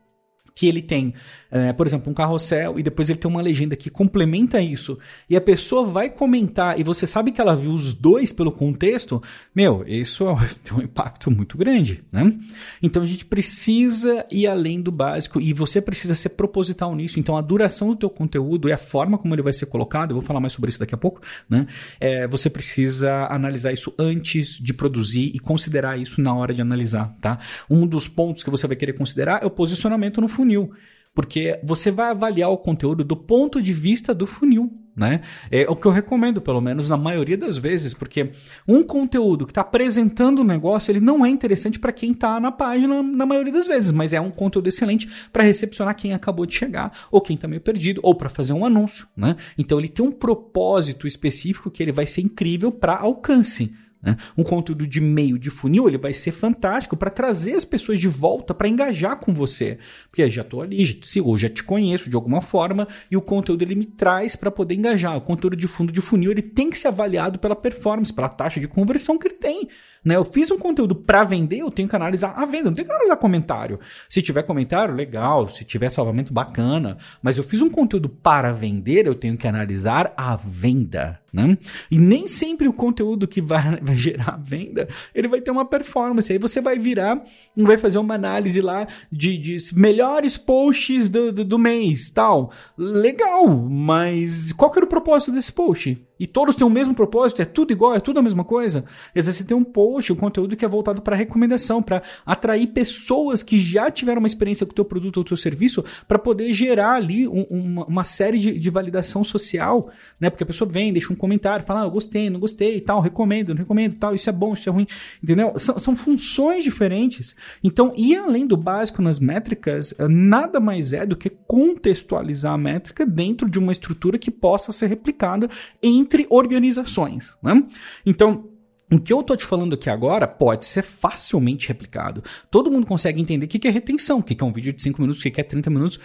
que 0.56 0.68
ele 0.68 0.82
tem, 0.82 1.14
é, 1.56 1.72
por 1.72 1.88
exemplo, 1.88 2.12
um 2.12 2.14
carrossel 2.14 2.78
e 2.78 2.84
depois 2.84 3.10
ele 3.10 3.18
tem 3.18 3.32
uma 3.32 3.42
legenda 3.42 3.78
que 3.78 3.90
complementa 3.90 4.60
isso, 4.60 5.00
e 5.30 5.38
a 5.38 5.42
pessoa 5.42 5.86
vai 5.86 6.10
comentar 6.10 6.78
e 6.78 6.84
você 6.84 7.08
sabe 7.08 7.32
que 7.32 7.40
ela 7.40 7.56
viu 7.56 7.72
os 7.72 7.94
dois 7.94 8.34
pelo 8.34 8.52
contexto, 8.52 9.24
meu, 9.56 9.82
isso 9.88 10.26
tem 10.62 10.78
um 10.78 10.82
impacto 10.82 11.32
muito 11.32 11.58
grande, 11.58 12.04
né? 12.12 12.38
Então 12.84 13.02
a 13.02 13.06
gente 13.06 13.26
precisa 13.26 14.26
ir 14.30 14.48
além 14.48 14.82
do 14.82 14.92
básico 14.92 15.40
e 15.40 15.54
você 15.54 15.80
precisa 15.80 16.14
ser 16.14 16.30
proposital 16.30 16.94
nisso. 16.94 17.22
Então 17.22 17.38
a 17.38 17.42
duração 17.42 17.88
do 17.88 17.96
teu 17.96 18.10
conteúdo 18.10 18.68
e 18.68 18.74
a 18.74 18.78
forma 18.78 19.18
como 19.18 19.34
ele 19.34 19.42
vai 19.42 19.54
ser 19.54 19.68
colocado, 19.68 20.12
eu 20.12 20.16
vou 20.16 20.24
falar 20.24 20.42
mais 20.42 20.52
sobre 20.52 20.72
isso 20.72 20.80
daqui 20.80 20.94
a 20.94 20.98
pouco, 20.98 21.22
né? 21.50 21.68
É, 22.02 22.28
você 22.28 22.50
precisa 22.50 23.28
analisar 23.28 23.72
isso 23.72 23.94
antes 23.98 24.60
de 24.60 24.74
produzir 24.74 25.32
e 25.34 25.40
considerar 25.40 25.98
isso 25.98 26.20
na 26.20 26.36
hora 26.36 26.54
de 26.54 26.62
analisar, 26.62 27.16
tá? 27.22 27.40
Um 27.70 27.88
dos 27.88 28.10
pontos 28.10 28.44
que 28.44 28.50
você 28.50 28.68
vai 28.68 28.76
querer 28.76 28.92
considerar 28.92 29.42
é 29.42 29.46
o 29.46 29.50
posicionamento 29.50 30.20
no 30.20 30.28
funil. 30.28 30.74
Porque 31.16 31.60
você 31.64 31.90
vai 31.90 32.12
avaliar 32.12 32.52
o 32.52 32.58
conteúdo 32.58 33.04
do 33.04 33.16
ponto 33.16 33.62
de 33.62 33.74
vista 33.74 34.14
do 34.14 34.28
funil. 34.28 34.72
Né? 34.96 35.22
É 35.52 35.70
o 35.70 35.76
que 35.76 35.86
eu 35.86 35.92
recomendo, 35.92 36.40
pelo 36.40 36.62
menos 36.62 36.90
na 36.90 36.96
maioria 36.96 37.38
das 37.38 37.58
vezes, 37.58 37.94
porque 37.94 38.32
um 38.66 38.82
conteúdo 38.82 39.46
que 39.46 39.52
está 39.52 39.60
apresentando 39.60 40.40
o 40.40 40.42
um 40.42 40.46
negócio, 40.46 40.90
ele 40.90 41.02
não 41.02 41.26
é 41.26 41.30
interessante 41.30 41.78
para 41.78 41.92
quem 41.92 42.12
está 42.12 42.40
na 42.40 42.50
página 42.50 43.04
na 43.04 43.26
maioria 43.26 43.52
das 43.52 43.68
vezes, 43.68 43.92
mas 43.92 44.14
é 44.14 44.22
um 44.22 44.32
conteúdo 44.32 44.70
excelente 44.70 45.10
para 45.34 45.44
recepcionar 45.44 45.98
quem 45.98 46.14
acabou 46.14 46.46
de 46.46 46.56
chegar, 46.56 46.98
ou 47.12 47.20
quem 47.20 47.36
está 47.36 47.46
meio 47.46 47.60
perdido, 47.60 48.00
ou 48.04 48.16
para 48.16 48.30
fazer 48.30 48.54
um 48.54 48.66
anúncio. 48.66 49.06
Né? 49.18 49.36
Então 49.58 49.80
ele 49.80 49.90
tem 49.90 50.06
um 50.06 50.14
propósito 50.14 51.06
específico 51.06 51.70
que 51.70 51.84
ele 51.84 51.92
vai 51.92 52.06
ser 52.06 52.22
incrível 52.22 52.72
para 52.72 52.96
alcance. 52.96 53.74
Né? 54.06 54.16
Um 54.38 54.44
conteúdo 54.44 54.86
de 54.86 55.02
meio 55.02 55.40
de 55.40 55.50
funil 55.50 55.88
ele 55.88 55.98
vai 55.98 56.14
ser 56.14 56.32
fantástico 56.32 56.96
para 56.96 57.10
trazer 57.10 57.54
as 57.54 57.66
pessoas 57.66 58.00
de 58.00 58.08
volta 58.08 58.54
para 58.54 58.68
engajar 58.68 59.18
com 59.18 59.34
você. 59.34 59.80
Porque 60.12 60.30
já 60.30 60.44
estou 60.44 60.62
ali, 60.62 60.84
ou 61.24 61.38
já 61.38 61.50
te 61.50 61.64
conheço 61.64 62.10
de 62.10 62.16
alguma 62.16 62.40
forma 62.40 62.88
e 63.10 63.18
o 63.18 63.22
conteúdo 63.22 63.64
ele 63.64 63.74
me 63.74 63.86
traz 63.86 64.36
para 64.36 64.52
poder 64.52 64.76
engajar. 64.76 65.18
O 65.18 65.22
conteúdo 65.22 65.56
de 65.56 65.68
fundo 65.68 65.92
de 65.92 66.02
funil 66.02 66.30
ele 66.30 66.44
tem 66.44 66.70
que 66.70 66.78
ser 66.78 66.90
avaliado 66.90 67.40
pela 67.40 67.56
performance, 67.56 68.14
pela 68.14 68.30
taxa 68.30 68.60
de 68.60 68.68
conversão 68.68 69.18
que 69.18 69.28
ele 69.28 69.36
tem. 69.36 69.68
Né? 70.06 70.16
Eu 70.16 70.24
fiz 70.24 70.52
um 70.52 70.60
conteúdo 70.60 70.94
para 70.94 71.24
vender, 71.24 71.58
eu 71.58 71.72
tenho 71.72 71.90
que 71.90 71.96
analisar 71.96 72.34
a 72.38 72.46
venda, 72.46 72.66
não 72.66 72.76
tenho 72.76 72.88
que 72.88 72.94
analisar 72.94 73.16
comentário. 73.18 73.80
Se 74.08 74.22
tiver 74.22 74.44
comentário, 74.44 74.94
legal. 74.94 75.50
Se 75.50 75.66
tiver 75.66 75.90
salvamento, 75.90 76.32
bacana. 76.32 76.98
Mas 77.24 77.38
eu 77.38 77.44
fiz 77.44 77.62
um 77.62 77.70
conteúdo 77.70 78.08
para 78.08 78.52
vender, 78.54 79.08
eu 79.08 79.16
tenho 79.16 79.36
que 79.36 79.48
analisar 79.48 80.14
a 80.16 80.36
venda. 80.36 81.20
Né? 81.34 81.58
E 81.92 82.00
nem 82.00 82.28
sempre 82.28 82.68
o 82.68 82.72
conteúdo 82.72 83.28
que 83.28 83.42
vai, 83.42 83.78
vai 83.82 83.96
gerar 83.96 84.40
venda, 84.42 84.88
ele 85.14 85.28
vai 85.28 85.42
ter 85.42 85.52
uma 85.52 85.66
performance. 85.66 86.32
Aí 86.32 86.38
você 86.38 86.62
vai 86.62 86.78
virar 86.78 87.22
e 87.58 87.64
vai 87.64 87.78
fazer 87.78 87.98
uma 87.98 88.14
análise 88.14 88.62
lá 88.62 88.88
de, 89.12 89.38
de 89.38 89.58
melhores 89.74 90.38
posts 90.38 91.10
do, 91.10 91.32
do, 91.32 91.44
do 91.44 91.60
mês, 91.60 92.12
tal. 92.12 92.52
Legal, 92.78 93.48
mas 93.50 94.52
qual 94.54 94.70
que 94.70 94.78
era 94.78 94.86
o 94.86 94.90
propósito 94.90 95.32
desse 95.32 95.52
post? 95.52 96.00
E 96.20 96.26
todos 96.26 96.56
têm 96.56 96.66
o 96.66 96.70
mesmo 96.70 96.96
propósito, 96.96 97.42
é 97.42 97.46
tudo 97.46 97.72
igual, 97.72 97.94
é 97.94 98.00
tudo 98.00 98.20
a 98.20 98.22
mesma 98.22 98.44
coisa. 98.44 98.86
Às 99.10 99.26
vezes 99.26 99.38
você 99.38 99.44
tem 99.44 99.56
um 99.56 99.64
post, 99.64 100.14
um 100.14 100.16
conteúdo 100.16 100.56
que 100.56 100.64
é 100.64 100.68
voltado 100.68 101.02
para 101.02 101.16
recomendação, 101.16 101.84
para 101.84 102.02
atrair 102.26 102.68
pessoas 102.68 103.44
que 103.44 103.60
já 103.60 103.92
tiveram 103.92 104.20
uma 104.20 104.28
experiência 104.28 104.66
com 104.66 104.72
o 104.72 104.76
teu 104.76 104.86
produto 104.86 105.18
ou 105.18 105.24
teu 105.24 105.36
serviço, 105.36 105.84
para 106.08 106.18
poder 106.18 106.54
gerar 106.54 106.94
ali 106.94 107.28
um, 107.28 107.44
uma, 107.50 107.86
uma, 107.86 108.04
série 108.04 108.40
de, 108.40 108.58
de, 108.58 108.70
validação 108.70 109.24
social, 109.24 109.90
né? 110.20 110.30
Porque 110.30 110.44
a 110.44 110.48
pessoa 110.48 110.70
vem, 110.70 110.94
deixa 110.94 111.12
um 111.12 111.16
comentário, 111.16 111.66
fala, 111.66 111.82
ah, 111.82 111.86
eu 111.86 111.92
gostei, 111.92 112.30
não 112.30 112.40
gostei, 112.40 112.80
tal, 112.80 113.02
recomendo, 113.02 113.50
não 113.50 113.60
recomendo, 113.60 113.96
tal, 113.96 114.16
isso 114.16 114.30
é 114.30 114.34
bom, 114.34 114.54
isso 114.54 114.70
é 114.70 114.72
ruim, 114.72 114.88
entendeu? 115.22 115.54
São, 115.58 115.78
são 115.80 115.96
funções 115.96 116.64
diferentes. 116.64 117.36
Então, 117.64 117.94
ir 117.98 118.16
além 118.16 118.48
do 118.48 118.56
básico 118.56 119.02
nas 119.02 119.20
métricas, 119.20 119.94
eh, 119.98 120.08
nada 120.08 120.60
mais 120.60 120.94
é 120.94 121.06
do 121.06 121.18
que 121.18 121.30
contextualizar 121.30 122.54
a 122.54 122.58
métrica 122.58 123.06
dentro 123.06 123.50
de 123.50 123.60
uma 123.60 123.72
estrutura 123.72 124.18
que 124.18 124.32
possa 124.32 124.72
ser 124.72 124.88
replicada 124.88 125.50
em 125.82 126.05
entre 126.06 126.28
organizações. 126.30 127.36
Né? 127.42 127.64
Então, 128.06 128.50
o 128.92 129.00
que 129.00 129.12
eu 129.12 129.24
tô 129.24 129.36
te 129.36 129.44
falando 129.44 129.74
aqui 129.74 129.90
agora 129.90 130.28
pode 130.28 130.64
ser 130.64 130.84
facilmente 130.84 131.68
replicado. 131.68 132.24
Todo 132.52 132.70
mundo 132.70 132.86
consegue 132.86 133.20
entender 133.20 133.48
o 133.48 133.50
que 133.50 133.68
é 133.68 133.72
retenção, 133.72 134.20
o 134.20 134.24
que 134.24 134.38
é 134.40 134.46
um 134.46 134.54
vídeo 134.54 134.72
de 134.72 134.84
5 134.84 135.02
minutos, 135.02 135.24
o 135.24 135.32
que 135.32 135.42
é 135.42 135.44
30 135.44 135.72
minutos. 135.72 136.00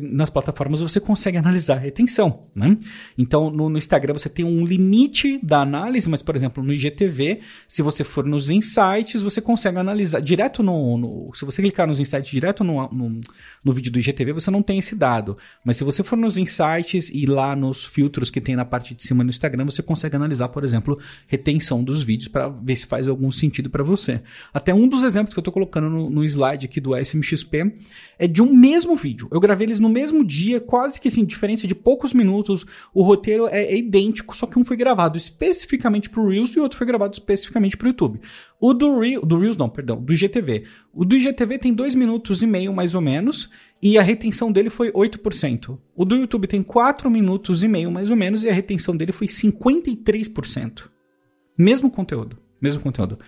Nas 0.00 0.30
plataformas 0.30 0.80
você 0.80 1.00
consegue 1.00 1.38
analisar 1.38 1.74
a 1.74 1.78
retenção. 1.78 2.44
Né? 2.54 2.76
Então, 3.18 3.50
no, 3.50 3.68
no, 3.68 3.76
Instagram 3.76 4.12
você 4.12 4.28
tem 4.28 4.44
um 4.44 4.64
limite 4.64 5.40
da 5.42 5.60
análise, 5.62 6.08
mas, 6.08 6.22
por 6.22 6.36
exemplo, 6.36 6.62
no 6.62 6.72
IGTV, 6.72 7.40
se 7.66 7.82
você 7.82 8.04
for 8.04 8.24
nos 8.24 8.48
insights, 8.48 9.22
você 9.22 9.40
consegue 9.40 9.78
analisar 9.78 10.20
direto 10.20 10.62
no. 10.62 10.98
no 10.98 11.30
se 11.34 11.44
você 11.44 11.60
clicar 11.60 11.88
nos 11.88 11.98
insights 11.98 12.30
direto 12.30 12.62
no, 12.62 12.88
no, 12.92 13.20
no 13.64 13.72
vídeo 13.72 13.90
do 13.90 13.98
IGTV, 13.98 14.34
você 14.34 14.52
não 14.52 14.62
tem 14.62 14.78
esse 14.78 14.94
dado. 14.94 15.36
Mas 15.64 15.78
se 15.78 15.82
você 15.82 16.04
for 16.04 16.16
nos 16.16 16.38
insights 16.38 17.10
e 17.12 17.26
lá 17.26 17.56
nos 17.56 17.84
filtros 17.84 18.30
que 18.30 18.40
tem 18.40 18.54
na 18.54 18.64
parte 18.64 18.94
de 18.94 19.02
cima 19.02 19.24
no 19.24 19.30
Instagram, 19.30 19.64
você 19.64 19.82
consegue 19.82 20.14
analisar, 20.14 20.48
por 20.48 20.62
exemplo, 20.62 20.96
retenção 21.26 21.82
dos 21.82 22.04
vídeos 22.04 22.19
vídeos 22.20 22.28
para 22.28 22.48
ver 22.48 22.76
se 22.76 22.86
faz 22.86 23.08
algum 23.08 23.32
sentido 23.32 23.70
para 23.70 23.82
você. 23.82 24.20
Até 24.52 24.74
um 24.74 24.86
dos 24.86 25.02
exemplos 25.02 25.32
que 25.32 25.38
eu 25.38 25.42
estou 25.42 25.52
colocando 25.52 25.88
no, 25.88 26.10
no, 26.10 26.24
slide 26.24 26.66
aqui 26.66 26.80
do 26.80 26.96
SMXP 26.96 27.74
é 28.18 28.26
de 28.26 28.42
um 28.42 28.52
mesmo 28.54 28.94
vídeo. 28.94 29.28
Eu 29.30 29.40
gravei 29.40 29.66
eles 29.66 29.80
no 29.80 29.88
mesmo 29.88 30.24
dia, 30.24 30.60
quase 30.60 31.00
que 31.00 31.08
assim, 31.08 31.24
diferença 31.24 31.66
de 31.66 31.74
poucos 31.74 32.12
minutos. 32.12 32.66
O 32.92 33.02
roteiro 33.02 33.48
é, 33.48 33.64
é 33.64 33.76
idêntico, 33.76 34.36
só 34.36 34.46
que 34.46 34.58
um 34.58 34.64
foi 34.64 34.76
gravado 34.76 35.16
especificamente 35.16 36.10
para 36.10 36.20
o 36.20 36.28
Reels 36.28 36.54
e 36.54 36.60
o 36.60 36.62
outro 36.62 36.76
foi 36.76 36.86
gravado 36.86 37.14
especificamente 37.14 37.76
para 37.76 37.86
o 37.86 37.88
YouTube. 37.88 38.20
O 38.60 38.74
do, 38.74 38.98
Reels, 38.98 39.26
do 39.26 39.38
Reels, 39.38 39.56
não, 39.56 39.70
perdão, 39.70 39.96
do 39.96 40.12
IGTV. 40.12 40.64
O 40.92 41.04
do 41.04 41.16
IGTV 41.16 41.58
tem 41.58 41.72
dois 41.72 41.94
minutos 41.94 42.42
e 42.42 42.46
meio, 42.46 42.74
mais 42.74 42.94
ou 42.94 43.00
menos, 43.00 43.48
e 43.80 43.96
a 43.96 44.02
retenção 44.02 44.52
dele 44.52 44.68
foi 44.68 44.92
8%. 44.92 45.78
O 45.96 46.04
do 46.04 46.16
YouTube 46.16 46.46
tem 46.46 46.62
4 46.62 47.10
minutos 47.10 47.62
e 47.62 47.68
meio, 47.68 47.90
mais 47.90 48.10
ou 48.10 48.16
menos, 48.16 48.44
e 48.44 48.50
a 48.50 48.52
retenção 48.52 48.94
dele 48.94 49.12
foi 49.12 49.26
53%. 49.26 50.90
Mesmo 51.60 51.90
conteúdo. 51.90 52.38
Mesmo 52.58 52.82
conteúdo. 52.82 53.18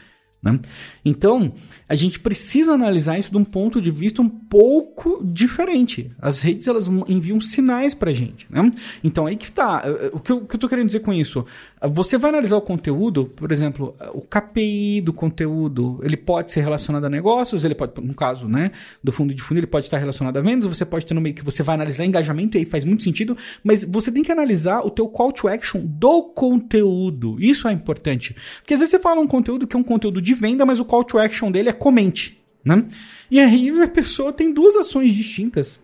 Né? 0.42 0.58
Então, 1.04 1.52
a 1.88 1.94
gente 1.94 2.18
precisa 2.18 2.72
analisar 2.72 3.18
isso 3.18 3.30
de 3.30 3.36
um 3.36 3.44
ponto 3.44 3.80
de 3.80 3.90
vista 3.90 4.20
um 4.20 4.28
pouco 4.28 5.22
diferente. 5.24 6.10
As 6.20 6.42
redes 6.42 6.66
elas 6.66 6.88
enviam 7.06 7.40
sinais 7.40 7.94
para 7.94 8.10
a 8.10 8.14
gente. 8.14 8.46
Né? 8.50 8.68
Então, 9.04 9.26
aí 9.26 9.36
que 9.36 9.44
está. 9.44 9.84
O 10.12 10.18
que 10.18 10.32
eu, 10.32 10.38
o 10.38 10.46
que 10.46 10.56
eu 10.56 10.60
tô 10.60 10.68
querendo 10.68 10.86
dizer 10.86 11.00
com 11.00 11.12
isso? 11.12 11.46
Você 11.90 12.18
vai 12.18 12.30
analisar 12.30 12.56
o 12.56 12.60
conteúdo, 12.60 13.26
por 13.26 13.52
exemplo, 13.52 13.94
o 14.12 14.20
KPI 14.20 15.00
do 15.00 15.12
conteúdo, 15.12 16.00
ele 16.02 16.16
pode 16.16 16.50
ser 16.50 16.60
relacionado 16.62 17.04
a 17.04 17.10
negócios, 17.10 17.64
ele 17.64 17.74
pode, 17.74 17.92
no 18.00 18.14
caso 18.14 18.48
né, 18.48 18.72
do 19.02 19.12
fundo 19.12 19.34
de 19.34 19.42
fundo, 19.42 19.58
ele 19.58 19.66
pode 19.66 19.86
estar 19.86 19.98
relacionado 19.98 20.36
a 20.36 20.40
vendas, 20.40 20.66
você 20.66 20.84
pode 20.84 21.06
ter 21.06 21.14
no 21.14 21.20
meio 21.20 21.34
que 21.34 21.44
você 21.44 21.62
vai 21.62 21.74
analisar 21.74 22.04
engajamento, 22.04 22.56
e 22.56 22.60
aí 22.60 22.64
faz 22.64 22.84
muito 22.84 23.02
sentido, 23.02 23.36
mas 23.62 23.84
você 23.84 24.10
tem 24.10 24.22
que 24.22 24.32
analisar 24.32 24.80
o 24.80 24.90
teu 24.90 25.08
call 25.08 25.32
to 25.32 25.48
action 25.48 25.80
do 25.84 26.22
conteúdo. 26.22 27.36
Isso 27.40 27.68
é 27.68 27.72
importante. 27.72 28.34
Porque 28.60 28.74
às 28.74 28.80
vezes 28.80 28.90
você 28.90 28.98
fala 28.98 29.20
um 29.20 29.26
conteúdo 29.26 29.66
que 29.66 29.76
é 29.76 29.78
um 29.78 29.84
conteúdo 29.84 30.22
de 30.22 30.31
de 30.34 30.40
venda, 30.40 30.64
mas 30.64 30.80
o 30.80 30.84
call 30.84 31.04
to 31.04 31.18
action 31.18 31.50
dele 31.50 31.68
é 31.68 31.72
comente. 31.72 32.40
Né? 32.64 32.84
E 33.30 33.40
aí 33.40 33.70
a 33.82 33.88
pessoa 33.88 34.32
tem 34.32 34.52
duas 34.52 34.76
ações 34.76 35.12
distintas. 35.12 35.80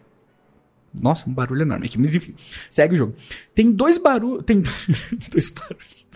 Nossa, 0.95 1.28
um 1.28 1.33
barulho 1.33 1.62
enorme 1.62 1.87
aqui, 1.87 1.99
mas 1.99 2.14
enfim, 2.14 2.35
segue 2.71 2.95
o 2.95 2.97
jogo. 2.97 3.14
Tem 3.55 3.71
dois 3.71 3.99
barulhos. 3.99 4.45
Tem 4.47 4.62
dois 5.31 5.50
barulhos. 5.50 6.09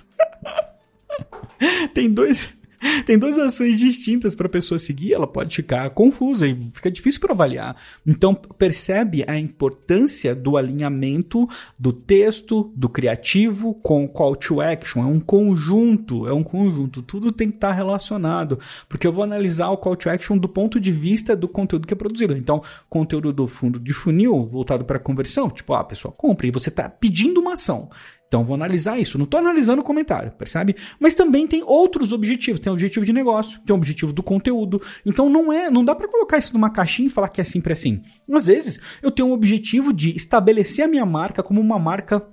tem 1.95 2.11
dois 2.11 2.53
tem 3.07 3.19
duas 3.19 3.39
ações 3.39 3.79
distintas 3.79 4.35
para 4.35 4.47
a 4.47 4.51
pessoa 4.51 4.79
seguir, 4.79 5.15
ela 5.15 5.27
pode 5.27 5.55
ficar 5.55 5.89
confusa 5.91 6.47
e 6.47 6.55
fica 6.71 6.91
difícil 6.91 7.21
para 7.21 7.33
avaliar. 7.33 7.77
Então, 8.07 8.35
percebe 8.35 9.25
a 9.27 9.39
importância 9.39 10.35
do 10.35 10.57
alinhamento 10.57 11.49
do 11.79 11.93
texto, 11.93 12.73
do 12.75 12.89
criativo 12.89 13.75
com 13.75 14.05
o 14.05 14.09
call 14.09 14.37
to 14.37 14.61
action. 14.61 15.03
É 15.03 15.07
um 15.07 15.21
conjunto, 15.21 16.27
é 16.27 16.33
um 16.33 16.43
conjunto. 16.43 17.03
Tudo 17.03 17.31
tem 17.31 17.49
que 17.49 17.57
estar 17.57 17.69
tá 17.69 17.75
relacionado, 17.75 18.59
porque 18.89 19.07
eu 19.07 19.13
vou 19.13 19.25
analisar 19.25 19.71
o 19.71 19.77
call 19.77 19.97
to 19.97 20.11
action 20.11 20.37
do 20.37 20.49
ponto 20.49 20.81
de 20.81 20.91
vista 20.91 21.37
do 21.37 21.49
conteúdo 21.49 21.87
que 21.87 21.95
é 21.95 21.97
produzido. 21.97 22.37
Então, 22.37 22.63
conteúdo 22.89 23.33
do 23.33 23.47
fundo 23.47 23.79
de 23.79 23.93
funil 23.93 24.47
voltado 24.47 24.85
para 24.85 24.99
conversão, 24.99 25.49
tipo, 25.49 25.73
ah, 25.73 25.81
a 25.81 25.85
pessoa 25.85 26.13
compra 26.13 26.47
e 26.47 26.51
você 26.51 26.69
está 26.69 26.89
pedindo 26.89 27.41
uma 27.41 27.53
ação. 27.53 27.89
Então 28.33 28.43
vou 28.43 28.55
analisar 28.55 28.99
isso. 28.99 29.19
Não 29.19 29.25
estou 29.25 29.39
analisando 29.39 29.83
o 29.83 29.85
comentário, 29.85 30.33
percebe? 30.33 30.75
Mas 30.99 31.15
também 31.15 31.47
tem 31.47 31.63
outros 31.63 32.13
objetivos. 32.13 32.61
Tem 32.61 32.71
o 32.71 32.73
objetivo 32.73 33.05
de 33.05 33.13
negócio, 33.13 33.61
tem 33.61 33.75
o 33.75 33.77
objetivo 33.77 34.11
do 34.11 34.23
conteúdo. 34.23 34.81
Então 35.05 35.29
não 35.29 35.53
é, 35.53 35.69
não 35.69 35.85
dá 35.85 35.95
para 35.95 36.09
colocar 36.09 36.39
isso 36.39 36.55
numa 36.55 36.71
caixinha 36.71 37.09
e 37.09 37.11
falar 37.11 37.29
que 37.29 37.43
é 37.43 37.45
sempre 37.45 37.75
assim. 37.75 38.01
Às 38.33 38.47
vezes 38.47 38.81
eu 39.03 39.11
tenho 39.11 39.29
um 39.29 39.33
objetivo 39.33 39.93
de 39.93 40.17
estabelecer 40.17 40.87
a 40.87 40.89
minha 40.89 41.05
marca 41.05 41.43
como 41.43 41.61
uma 41.61 41.79
marca, 41.79 42.27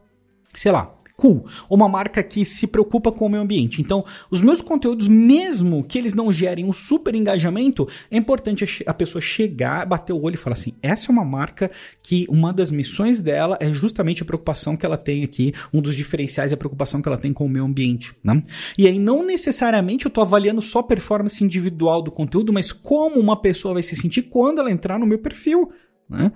sei 0.53 0.72
lá, 0.72 0.89
cool, 1.20 1.46
uma 1.70 1.90
marca 1.90 2.24
que 2.24 2.46
se 2.46 2.66
preocupa 2.66 3.12
com 3.12 3.26
o 3.26 3.30
meio 3.30 3.44
ambiente. 3.44 3.82
Então, 3.82 4.06
os 4.32 4.42
meus 4.42 4.62
conteúdos, 4.62 5.06
mesmo 5.06 5.84
que 5.84 5.98
eles 5.98 6.14
não 6.14 6.32
gerem 6.32 6.64
um 6.64 6.72
super 6.72 7.14
engajamento, 7.14 7.86
é 8.10 8.16
importante 8.16 8.66
a 8.86 8.94
pessoa 8.94 9.22
chegar, 9.22 9.86
bater 9.86 10.14
o 10.14 10.22
olho 10.22 10.36
e 10.36 10.38
falar 10.38 10.54
assim: 10.54 10.74
essa 10.82 11.12
é 11.12 11.12
uma 11.12 11.26
marca 11.26 11.70
que 12.02 12.26
uma 12.30 12.54
das 12.54 12.72
missões 12.72 13.20
dela 13.20 13.58
é 13.60 13.72
justamente 13.74 14.24
a 14.24 14.26
preocupação 14.26 14.78
que 14.78 14.86
ela 14.86 14.98
tem 14.98 15.26
aqui, 15.26 15.54
um 15.74 15.82
dos 15.82 15.96
diferenciais 15.96 16.54
é 16.54 16.56
a 16.56 16.58
preocupação 16.58 17.02
que 17.02 17.10
ela 17.10 17.18
tem 17.18 17.34
com 17.34 17.46
o 17.46 17.50
meio 17.50 17.66
ambiente. 17.66 18.16
Né? 18.24 18.42
E 18.78 18.88
aí, 18.88 18.98
não 18.98 19.26
necessariamente 19.26 20.06
eu 20.06 20.10
estou 20.10 20.24
avaliando 20.24 20.62
só 20.62 20.80
a 20.80 20.84
performance 20.84 21.44
individual 21.44 22.02
do 22.02 22.12
conteúdo, 22.12 22.54
mas 22.54 22.72
como 22.72 23.20
uma 23.20 23.36
pessoa 23.42 23.74
vai 23.74 23.84
se 23.84 23.96
sentir 23.96 24.24
quando 24.24 24.60
ela 24.60 24.72
entrar 24.72 24.98
no 24.98 25.06
meu 25.06 25.20
perfil. 25.20 25.70
Né? 26.10 26.32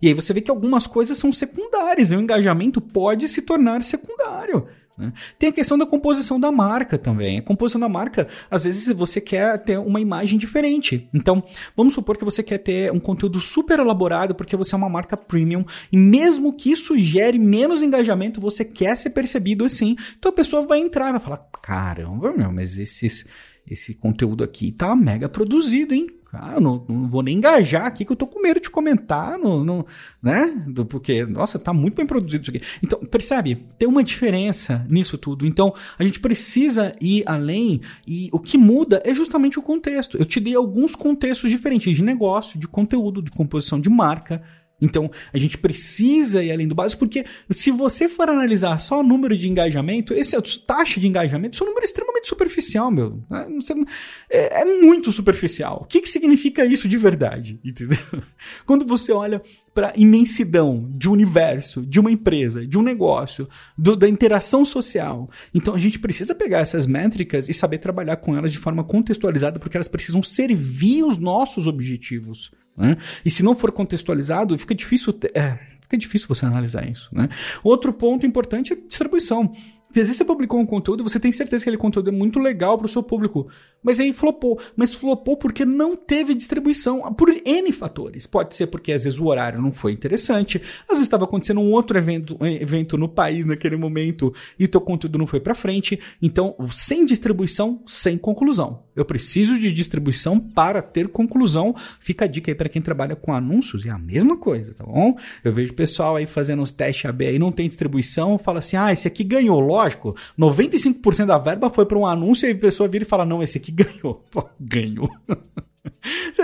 E 0.00 0.08
aí 0.08 0.14
você 0.14 0.32
vê 0.32 0.40
que 0.40 0.50
algumas 0.50 0.86
coisas 0.86 1.18
são 1.18 1.32
secundárias, 1.32 2.10
e 2.10 2.16
o 2.16 2.20
engajamento 2.20 2.80
pode 2.80 3.28
se 3.28 3.42
tornar 3.42 3.82
secundário. 3.82 4.66
Né? 5.00 5.12
Tem 5.38 5.48
a 5.48 5.52
questão 5.52 5.78
da 5.78 5.86
composição 5.86 6.38
da 6.38 6.52
marca 6.52 6.98
também. 6.98 7.38
A 7.38 7.42
composição 7.42 7.80
da 7.80 7.88
marca, 7.88 8.28
às 8.50 8.64
vezes 8.64 8.94
você 8.94 9.20
quer 9.20 9.58
ter 9.64 9.78
uma 9.78 10.00
imagem 10.00 10.38
diferente. 10.38 11.08
Então, 11.14 11.42
vamos 11.74 11.94
supor 11.94 12.18
que 12.18 12.24
você 12.24 12.42
quer 12.42 12.58
ter 12.58 12.92
um 12.92 13.00
conteúdo 13.00 13.40
super 13.40 13.78
elaborado 13.78 14.34
porque 14.34 14.56
você 14.56 14.74
é 14.74 14.78
uma 14.78 14.90
marca 14.90 15.16
premium 15.16 15.64
e 15.90 15.96
mesmo 15.96 16.52
que 16.52 16.70
isso 16.70 16.98
gere 16.98 17.38
menos 17.38 17.82
engajamento, 17.82 18.40
você 18.40 18.64
quer 18.64 18.96
ser 18.96 19.10
percebido 19.10 19.64
assim. 19.64 19.96
Então 20.18 20.30
a 20.30 20.34
pessoa 20.34 20.66
vai 20.66 20.78
entrar 20.78 21.08
e 21.08 21.12
vai 21.12 21.20
falar: 21.20 21.48
caramba, 21.62 22.32
meu, 22.32 22.52
mas 22.52 22.78
esses, 22.78 23.26
esse 23.66 23.94
conteúdo 23.94 24.44
aqui 24.44 24.70
tá 24.70 24.94
mega 24.94 25.28
produzido, 25.28 25.94
hein? 25.94 26.06
Ah, 26.32 26.60
não, 26.60 26.84
não, 26.88 27.08
vou 27.08 27.22
nem 27.22 27.36
engajar 27.36 27.86
aqui, 27.86 28.04
que 28.04 28.12
eu 28.12 28.16
tô 28.16 28.26
com 28.26 28.40
medo 28.40 28.60
de 28.60 28.70
comentar, 28.70 29.36
no, 29.36 29.64
no, 29.64 29.86
né? 30.22 30.54
Porque, 30.88 31.24
nossa, 31.26 31.58
tá 31.58 31.72
muito 31.72 31.96
bem 31.96 32.06
produzido 32.06 32.42
isso 32.42 32.50
aqui. 32.50 32.62
Então, 32.82 33.00
percebe? 33.00 33.66
Tem 33.76 33.88
uma 33.88 34.04
diferença 34.04 34.86
nisso 34.88 35.18
tudo. 35.18 35.44
Então, 35.44 35.74
a 35.98 36.04
gente 36.04 36.20
precisa 36.20 36.94
ir 37.00 37.24
além 37.26 37.80
e 38.06 38.28
o 38.32 38.38
que 38.38 38.56
muda 38.56 39.02
é 39.04 39.12
justamente 39.12 39.58
o 39.58 39.62
contexto. 39.62 40.16
Eu 40.16 40.24
te 40.24 40.38
dei 40.38 40.54
alguns 40.54 40.94
contextos 40.94 41.50
diferentes 41.50 41.96
de 41.96 42.02
negócio, 42.02 42.60
de 42.60 42.68
conteúdo, 42.68 43.20
de 43.20 43.30
composição 43.32 43.80
de 43.80 43.90
marca, 43.90 44.42
então, 44.80 45.10
a 45.32 45.38
gente 45.38 45.58
precisa 45.58 46.42
ir 46.42 46.50
além 46.50 46.66
do 46.66 46.74
básico, 46.74 47.00
porque 47.00 47.24
se 47.50 47.70
você 47.70 48.08
for 48.08 48.28
analisar 48.28 48.78
só 48.78 49.00
o 49.00 49.02
número 49.02 49.36
de 49.36 49.48
engajamento, 49.48 50.14
esse 50.14 50.34
é 50.34 50.40
taxa 50.66 50.98
de 50.98 51.06
engajamento, 51.06 51.54
isso 51.54 51.62
é 51.62 51.66
um 51.66 51.70
número 51.70 51.84
extremamente 51.84 52.28
superficial, 52.28 52.90
meu. 52.90 53.22
É, 54.30 54.62
é 54.62 54.64
muito 54.64 55.12
superficial. 55.12 55.82
O 55.82 55.86
que, 55.86 56.00
que 56.00 56.08
significa 56.08 56.64
isso 56.64 56.88
de 56.88 56.96
verdade? 56.96 57.60
Entendeu? 57.64 57.98
Quando 58.64 58.86
você 58.86 59.12
olha 59.12 59.42
para 59.74 59.92
imensidão 59.96 60.90
de 60.96 61.08
um 61.08 61.12
universo, 61.12 61.86
de 61.86 62.00
uma 62.00 62.10
empresa, 62.10 62.66
de 62.66 62.78
um 62.78 62.82
negócio, 62.82 63.48
do, 63.76 63.94
da 63.96 64.08
interação 64.08 64.64
social. 64.64 65.30
Então 65.54 65.74
a 65.74 65.78
gente 65.78 65.98
precisa 65.98 66.34
pegar 66.34 66.58
essas 66.58 66.86
métricas 66.86 67.48
e 67.48 67.54
saber 67.54 67.78
trabalhar 67.78 68.16
com 68.16 68.36
elas 68.36 68.52
de 68.52 68.58
forma 68.58 68.82
contextualizada, 68.82 69.58
porque 69.58 69.76
elas 69.76 69.88
precisam 69.88 70.22
servir 70.22 71.04
os 71.04 71.18
nossos 71.18 71.66
objetivos. 71.66 72.50
Né? 72.76 72.96
E 73.24 73.30
se 73.30 73.42
não 73.42 73.54
for 73.54 73.70
contextualizado, 73.70 74.56
fica 74.58 74.74
difícil. 74.74 75.14
É, 75.34 75.58
fica 75.80 75.96
difícil 75.96 76.28
você 76.28 76.46
analisar 76.46 76.88
isso. 76.88 77.08
Né? 77.12 77.28
Outro 77.62 77.92
ponto 77.92 78.26
importante 78.26 78.72
é 78.72 78.76
distribuição. 78.76 79.52
Às 79.90 79.94
vezes 79.94 80.16
você 80.16 80.24
publicou 80.24 80.60
um 80.60 80.66
conteúdo 80.66 81.02
e 81.02 81.08
você 81.08 81.18
tem 81.18 81.32
certeza 81.32 81.64
que 81.64 81.68
aquele 81.68 81.80
conteúdo 81.80 82.10
é 82.10 82.12
muito 82.12 82.38
legal 82.38 82.78
para 82.78 82.86
o 82.86 82.88
seu 82.88 83.02
público. 83.02 83.48
Mas 83.82 83.98
aí 83.98 84.12
flopou. 84.12 84.60
Mas 84.76 84.94
flopou 84.94 85.36
porque 85.36 85.64
não 85.64 85.96
teve 85.96 86.34
distribuição 86.34 87.12
por 87.14 87.28
N 87.30 87.72
fatores. 87.72 88.26
Pode 88.26 88.54
ser 88.54 88.66
porque 88.66 88.92
às 88.92 89.04
vezes 89.04 89.18
o 89.18 89.26
horário 89.26 89.60
não 89.60 89.72
foi 89.72 89.92
interessante, 89.92 90.60
às 90.82 90.90
vezes 90.90 91.02
estava 91.02 91.24
acontecendo 91.24 91.60
um 91.60 91.72
outro 91.72 91.96
evento, 91.98 92.36
evento 92.40 92.96
no 92.96 93.08
país 93.08 93.46
naquele 93.46 93.76
momento 93.76 94.32
e 94.58 94.68
teu 94.68 94.80
conteúdo 94.80 95.18
não 95.18 95.26
foi 95.26 95.40
para 95.40 95.54
frente. 95.54 95.98
Então, 96.20 96.54
sem 96.70 97.04
distribuição, 97.04 97.82
sem 97.86 98.16
conclusão. 98.16 98.84
Eu 98.94 99.04
preciso 99.04 99.58
de 99.58 99.72
distribuição 99.72 100.38
para 100.38 100.82
ter 100.82 101.08
conclusão. 101.08 101.74
Fica 101.98 102.26
a 102.26 102.28
dica 102.28 102.50
aí 102.50 102.54
para 102.54 102.68
quem 102.68 102.82
trabalha 102.82 103.16
com 103.16 103.32
anúncios, 103.32 103.86
é 103.86 103.90
a 103.90 103.98
mesma 103.98 104.36
coisa, 104.36 104.74
tá 104.74 104.84
bom? 104.84 105.16
Eu 105.42 105.52
vejo 105.52 105.72
pessoal 105.72 106.16
aí 106.16 106.26
fazendo 106.26 106.62
uns 106.62 106.70
testes 106.70 107.06
AB 107.06 107.26
aí, 107.26 107.38
não 107.38 107.50
tem 107.50 107.66
distribuição, 107.66 108.38
fala 108.38 108.58
assim: 108.58 108.76
"Ah, 108.76 108.92
esse 108.92 109.08
aqui 109.08 109.24
ganhou". 109.24 109.60
Lógico, 109.80 110.14
95% 110.38 111.26
da 111.26 111.38
verba 111.38 111.70
foi 111.70 111.86
para 111.86 111.98
um 111.98 112.06
anúncio 112.06 112.48
e 112.48 112.52
a 112.52 112.56
pessoa 112.56 112.88
vira 112.88 113.04
e 113.04 113.08
fala: 113.08 113.24
"Não, 113.24 113.42
esse 113.42 113.58
aqui 113.58 113.72
ganhou. 113.72 114.24
Pô, 114.30 114.48
ganhou. 114.58 115.10
Você 116.30 116.42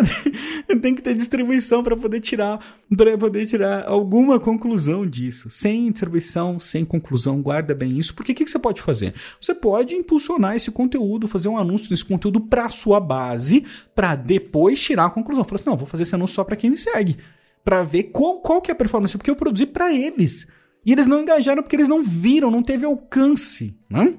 tem, 0.66 0.80
tem, 0.80 0.94
que 0.94 1.02
ter 1.02 1.14
distribuição 1.14 1.82
para 1.82 1.96
poder 1.96 2.20
tirar 2.20 2.58
para 2.94 3.16
poder 3.18 3.46
tirar 3.46 3.86
alguma 3.86 4.40
conclusão 4.40 5.06
disso. 5.06 5.50
Sem 5.50 5.90
distribuição, 5.90 6.58
sem 6.58 6.84
conclusão, 6.84 7.42
guarda 7.42 7.74
bem 7.74 7.98
isso. 7.98 8.14
Porque 8.14 8.32
o 8.32 8.34
que, 8.34 8.44
que, 8.44 8.50
você 8.50 8.58
pode 8.58 8.80
fazer? 8.80 9.14
Você 9.40 9.54
pode 9.54 9.94
impulsionar 9.94 10.56
esse 10.56 10.70
conteúdo, 10.70 11.28
fazer 11.28 11.48
um 11.48 11.58
anúncio 11.58 11.88
desse 11.88 12.04
conteúdo 12.04 12.40
para 12.40 12.70
sua 12.70 12.98
base, 12.98 13.64
para 13.94 14.14
depois 14.14 14.82
tirar 14.82 15.06
a 15.06 15.10
conclusão. 15.10 15.44
Falar 15.44 15.56
assim, 15.56 15.70
não, 15.70 15.76
vou 15.76 15.86
fazer 15.86 16.02
esse 16.02 16.14
anúncio 16.14 16.34
só 16.34 16.44
para 16.44 16.56
quem 16.56 16.70
me 16.70 16.78
segue, 16.78 17.18
para 17.64 17.82
ver 17.82 18.04
qual, 18.04 18.40
qual 18.40 18.62
que 18.62 18.70
é 18.70 18.72
a 18.72 18.76
performance, 18.76 19.16
porque 19.16 19.30
eu 19.30 19.36
produzi 19.36 19.66
para 19.66 19.92
eles. 19.92 20.46
E 20.86 20.92
eles 20.92 21.08
não 21.08 21.20
engajaram 21.20 21.62
porque 21.62 21.74
eles 21.74 21.88
não 21.88 22.04
viram, 22.04 22.48
não 22.48 22.62
teve 22.62 22.86
alcance, 22.86 23.76
né? 23.90 24.14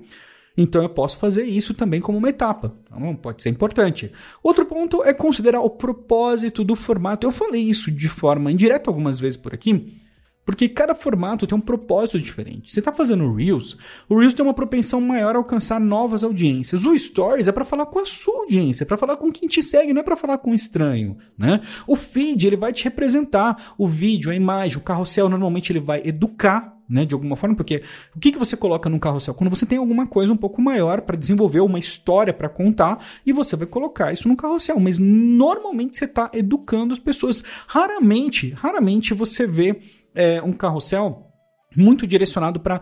Então 0.58 0.84
eu 0.84 0.90
posso 0.90 1.18
fazer 1.18 1.44
isso 1.44 1.74
também 1.74 2.02
como 2.02 2.18
uma 2.18 2.30
etapa. 2.30 2.76
Então, 2.86 3.16
pode 3.16 3.42
ser 3.42 3.50
importante. 3.50 4.12
Outro 4.44 4.66
ponto 4.66 5.04
é 5.04 5.14
considerar 5.14 5.62
o 5.62 5.70
propósito 5.70 6.64
do 6.64 6.76
formato. 6.76 7.26
Eu 7.26 7.32
falei 7.32 7.62
isso 7.62 7.92
de 7.92 8.10
forma 8.10 8.52
indireta 8.52 8.90
algumas 8.90 9.20
vezes 9.20 9.38
por 9.38 9.54
aqui, 9.54 9.94
porque 10.48 10.70
cada 10.70 10.96
formato 10.96 11.46
tem 11.46 11.58
um 11.58 11.62
propósito 11.62 12.18
diferente. 12.18 12.72
Você 12.72 12.80
está 12.80 12.94
fazendo 12.94 13.34
Reels, 13.34 13.76
o 14.08 14.18
Reels 14.18 14.34
tem 14.34 14.46
uma 14.46 14.54
propensão 14.54 15.02
maior 15.02 15.36
a 15.36 15.40
alcançar 15.40 15.78
novas 15.78 16.24
audiências. 16.24 16.86
O 16.86 16.98
Stories 16.98 17.50
é 17.50 17.52
para 17.52 17.66
falar 17.66 17.86
com 17.88 18.00
a 18.00 18.06
sua 18.06 18.44
audiência, 18.44 18.86
é 18.86 18.88
para 18.88 18.96
falar 18.96 19.18
com 19.18 19.30
quem 19.30 19.50
te 19.50 19.62
segue, 19.62 19.92
não 19.92 20.00
é 20.00 20.04
para 20.04 20.16
falar 20.16 20.38
com 20.38 20.52
um 20.52 20.56
estranho, 20.56 21.18
né? 21.38 21.60
O 21.86 21.98
feed, 21.98 22.48
ele 22.48 22.56
vai 22.56 22.72
te 22.72 22.86
representar. 22.86 23.74
O 23.78 23.86
vídeo, 23.86 24.32
a 24.32 24.36
imagem, 24.36 24.78
o 24.78 24.82
carrossel, 24.82 25.28
normalmente 25.28 25.74
ele 25.74 25.82
vai 25.82 26.02
educar 26.06 26.78
né, 26.90 27.06
de 27.06 27.14
alguma 27.14 27.36
forma, 27.36 27.56
porque 27.56 27.84
o 28.16 28.20
que, 28.20 28.32
que 28.32 28.40
você 28.40 28.56
coloca 28.56 28.90
num 28.90 29.00
carrossel? 29.00 29.34
Quando 29.34 29.50
você 29.50 29.66
tem 29.66 29.78
alguma 29.78 30.08
coisa 30.08 30.32
um 30.32 30.38
pouco 30.38 30.62
maior 30.62 31.02
para 31.02 31.18
desenvolver, 31.18 31.60
uma 31.60 31.80
história 31.80 32.34
para 32.34 32.48
contar, 32.48 33.06
e 33.26 33.34
você 33.34 33.56
vai 33.56 33.68
colocar 33.68 34.14
isso 34.14 34.28
no 34.28 34.38
carrossel. 34.38 34.80
Mas 34.80 34.98
normalmente 34.98 35.98
você 35.98 36.06
está 36.06 36.32
educando 36.34 36.94
as 36.94 37.00
pessoas. 37.00 37.44
Raramente, 37.68 38.52
raramente 38.52 39.14
você 39.14 39.46
vê 39.46 39.80
é, 40.18 40.42
um 40.42 40.52
carrossel 40.52 41.24
muito 41.76 42.08
direcionado 42.08 42.60
para 42.60 42.82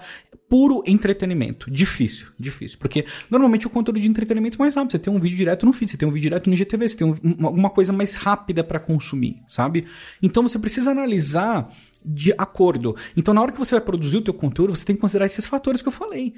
puro 0.49 0.83
entretenimento. 0.85 1.69
Difícil, 1.69 2.27
difícil. 2.39 2.77
Porque 2.79 3.05
normalmente 3.29 3.67
o 3.67 3.69
conteúdo 3.69 3.99
de 3.99 4.07
entretenimento 4.07 4.57
é 4.57 4.59
mais 4.59 4.75
rápido. 4.75 4.91
Você 4.91 4.99
tem 4.99 5.11
um 5.11 5.19
vídeo 5.19 5.35
direto 5.35 5.65
no 5.65 5.73
feed, 5.73 5.91
você 5.91 5.97
tem 5.97 6.07
um 6.07 6.11
vídeo 6.11 6.23
direto 6.23 6.47
no 6.47 6.53
IGTV, 6.53 6.89
você 6.89 6.97
tem 6.97 7.07
um, 7.07 7.15
uma 7.47 7.69
coisa 7.69 7.91
mais 7.91 8.15
rápida 8.15 8.63
para 8.63 8.79
consumir, 8.79 9.41
sabe? 9.47 9.85
Então 10.21 10.43
você 10.43 10.57
precisa 10.57 10.91
analisar 10.91 11.69
de 12.03 12.33
acordo. 12.37 12.95
Então, 13.17 13.33
na 13.33 13.41
hora 13.41 13.51
que 13.51 13.57
você 13.57 13.75
vai 13.75 13.83
produzir 13.83 14.17
o 14.17 14.21
teu 14.21 14.33
conteúdo, 14.33 14.75
você 14.75 14.85
tem 14.85 14.95
que 14.95 15.01
considerar 15.01 15.25
esses 15.25 15.45
fatores 15.45 15.81
que 15.81 15.87
eu 15.87 15.91
falei. 15.91 16.35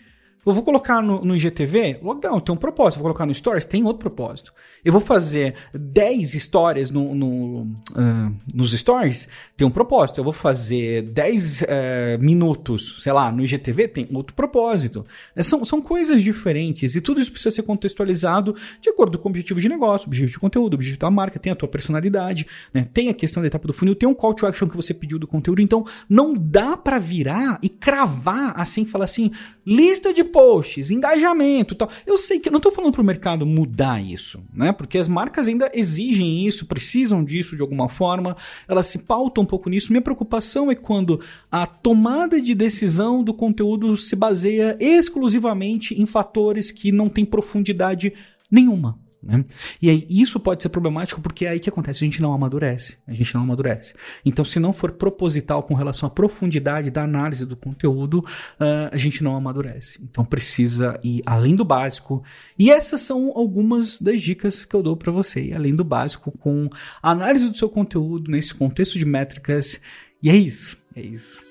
Eu 0.48 0.54
vou 0.54 0.64
colocar 0.64 1.02
no, 1.02 1.26
no 1.26 1.36
IGTV, 1.36 2.00
legal, 2.02 2.40
tem 2.40 2.56
um 2.56 2.58
propósito. 2.58 3.00
Vou 3.00 3.10
colocar 3.10 3.26
no 3.26 3.34
Stories, 3.34 3.66
tem 3.66 3.84
outro 3.84 4.00
propósito. 4.00 4.54
Eu 4.84 4.94
vou 4.94 5.02
fazer 5.02 5.56
10 5.74 6.36
histórias 6.36 6.90
no, 6.90 7.14
no 7.14 7.62
uh, 7.64 8.34
nos 8.56 8.72
Stories, 8.72 9.28
tem 9.58 9.68
um 9.68 9.70
propósito. 9.70 10.22
Eu 10.22 10.24
vou 10.24 10.32
fazer 10.32 11.02
10 11.02 11.62
uh, 11.62 11.66
eh, 11.68 12.18
minutos, 12.22 13.04
sei 13.04 13.12
lá, 13.12 13.30
no 13.30 13.44
IGTV, 13.44 13.90
tem 13.90 14.08
outro 14.14 14.34
propósito. 14.34 15.06
É, 15.36 15.44
são, 15.44 15.66
são 15.66 15.82
coisas 15.82 16.24
diferentes 16.24 16.96
e 16.96 17.02
tudo 17.02 17.20
isso 17.20 17.30
precisa 17.30 17.54
ser 17.54 17.64
contextualizado 17.64 18.56
de 18.80 18.90
acordo 18.90 19.20
com 19.20 19.28
o 19.28 19.32
objetivo 19.32 19.60
de 19.60 19.68
negócio, 19.68 20.08
objetivo 20.08 20.32
de 20.32 20.40
conteúdo, 20.40 20.76
objetivo 20.76 21.02
da 21.02 21.12
marca, 21.12 21.38
tem 21.38 21.52
a 21.52 21.56
tua 21.56 21.68
personalidade, 21.68 22.48
né? 22.74 22.88
tem 22.94 23.10
a 23.10 23.14
questão 23.14 23.44
da 23.44 23.48
etapa 23.48 23.68
do 23.68 23.74
funil, 23.74 23.96
tem 23.96 24.08
um 24.08 24.14
call 24.14 24.34
to 24.34 24.46
action 24.46 24.70
que 24.70 24.78
você 24.78 24.94
pediu 24.94 25.20
do 25.20 25.28
conteúdo. 25.28 25.62
Então, 25.62 25.84
não 26.10 26.34
dá 26.34 26.78
para 26.78 27.00
virar 27.00 27.60
e 27.62 27.68
cravar 27.68 28.54
assim, 28.56 28.86
falar 28.86 29.04
assim, 29.04 29.30
lista 29.66 30.14
de 30.14 30.24
posts, 30.38 30.92
engajamento 30.92 31.74
tal. 31.74 31.90
Eu 32.06 32.16
sei 32.16 32.40
que 32.40 32.48
eu 32.48 32.52
não 32.52 32.58
estou 32.58 32.72
falando 32.72 32.94
para 32.94 33.02
o 33.02 33.06
mercado 33.06 33.44
mudar 33.44 34.00
isso, 34.00 34.40
né? 34.54 34.72
Porque 34.72 35.00
as 35.00 35.08
marcas 35.08 35.48
ainda 35.48 35.72
exigem 35.74 36.46
isso, 36.46 36.68
precisam 36.68 37.24
disso 37.24 37.56
de 37.56 37.64
alguma 37.64 37.90
forma, 37.90 38.38
elas 38.68 38.86
se 38.86 39.00
pautam 39.00 39.44
um 39.44 39.48
pouco 39.48 39.68
nisso. 39.68 39.92
Minha 39.92 40.02
preocupação 40.04 40.70
é 40.70 40.76
quando 40.76 41.20
a 41.52 41.66
tomada 41.66 42.40
de 42.40 42.54
decisão 42.54 43.24
do 43.24 43.34
conteúdo 43.34 43.98
se 43.98 44.16
baseia 44.16 44.78
exclusivamente 44.80 46.00
em 46.00 46.06
fatores 46.06 46.70
que 46.70 46.92
não 46.92 47.10
têm 47.10 47.26
profundidade 47.26 48.14
nenhuma. 48.52 49.07
Né? 49.28 49.44
E 49.82 49.90
aí 49.90 50.08
isso 50.10 50.40
pode 50.40 50.64
ser 50.64 50.70
problemático 50.70 51.20
porque 51.20 51.46
é 51.46 51.50
aí 51.50 51.60
que 51.60 51.68
acontece, 51.68 52.02
a 52.02 52.08
gente 52.08 52.22
não 52.22 52.34
amadurece, 52.34 52.98
a 53.06 53.14
gente 53.14 53.36
não 53.36 53.42
amadurece. 53.42 53.94
Então, 54.26 54.46
se 54.46 54.58
não 54.58 54.72
for 54.72 54.94
proposital 54.94 55.62
com 55.64 55.74
relação 55.74 56.08
à 56.08 56.10
profundidade 56.10 56.90
da 56.90 57.04
análise 57.04 57.46
do 57.46 57.58
conteúdo, 57.58 58.20
uh, 58.20 58.90
a 58.90 58.96
gente 58.96 59.22
não 59.22 59.36
amadurece. 59.36 60.00
Então, 60.02 60.24
precisa 60.24 60.98
ir 61.04 61.22
além 61.26 61.58
do 61.58 61.66
básico. 61.66 62.24
E 62.58 62.72
essas 62.72 63.02
são 63.02 63.34
algumas 63.36 64.00
das 64.00 64.22
dicas 64.22 64.64
que 64.64 64.74
eu 64.74 64.82
dou 64.82 64.96
para 64.96 65.12
você, 65.12 65.52
além 65.54 65.76
do 65.76 65.84
básico, 65.84 66.32
com 66.40 66.70
a 67.04 67.12
análise 67.12 67.50
do 67.50 67.58
seu 67.58 67.68
conteúdo 67.68 68.32
nesse 68.32 68.56
contexto 68.56 68.98
de 68.98 69.06
métricas. 69.06 69.82
E 70.24 70.30
é 70.30 70.36
isso, 70.38 70.78
é 70.96 71.02
isso. 71.02 71.42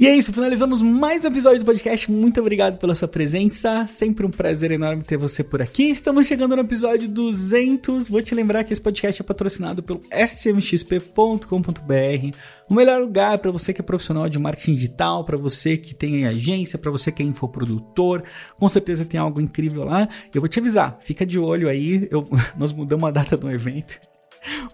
E 0.00 0.06
é 0.06 0.16
isso, 0.16 0.32
finalizamos 0.32 0.80
mais 0.80 1.26
um 1.26 1.28
episódio 1.28 1.58
do 1.58 1.66
podcast. 1.66 2.10
Muito 2.10 2.40
obrigado 2.40 2.78
pela 2.78 2.94
sua 2.94 3.06
presença. 3.06 3.86
Sempre 3.86 4.24
um 4.24 4.30
prazer 4.30 4.70
enorme 4.70 5.02
ter 5.02 5.18
você 5.18 5.44
por 5.44 5.60
aqui. 5.60 5.90
Estamos 5.90 6.26
chegando 6.26 6.56
no 6.56 6.62
episódio 6.62 7.06
200. 7.06 8.08
Vou 8.08 8.22
te 8.22 8.34
lembrar 8.34 8.64
que 8.64 8.72
esse 8.72 8.80
podcast 8.80 9.20
é 9.20 9.24
patrocinado 9.26 9.82
pelo 9.82 10.00
smxp.com.br, 10.10 11.44
o 12.66 12.72
melhor 12.72 12.98
lugar 12.98 13.36
para 13.40 13.50
você 13.50 13.74
que 13.74 13.82
é 13.82 13.84
profissional 13.84 14.26
de 14.26 14.38
marketing 14.38 14.72
digital, 14.72 15.22
para 15.22 15.36
você 15.36 15.76
que 15.76 15.94
tem 15.94 16.24
agência, 16.24 16.78
para 16.78 16.90
você 16.90 17.12
que 17.12 17.22
é 17.22 17.26
infoprodutor. 17.26 18.22
Com 18.58 18.70
certeza 18.70 19.04
tem 19.04 19.20
algo 19.20 19.38
incrível 19.38 19.84
lá. 19.84 20.08
Eu 20.32 20.40
vou 20.40 20.48
te 20.48 20.58
avisar, 20.58 20.98
fica 21.02 21.26
de 21.26 21.38
olho 21.38 21.68
aí. 21.68 22.08
Eu, 22.10 22.26
nós 22.56 22.72
mudamos 22.72 23.06
a 23.06 23.10
data 23.12 23.36
do 23.36 23.50
evento. 23.50 24.00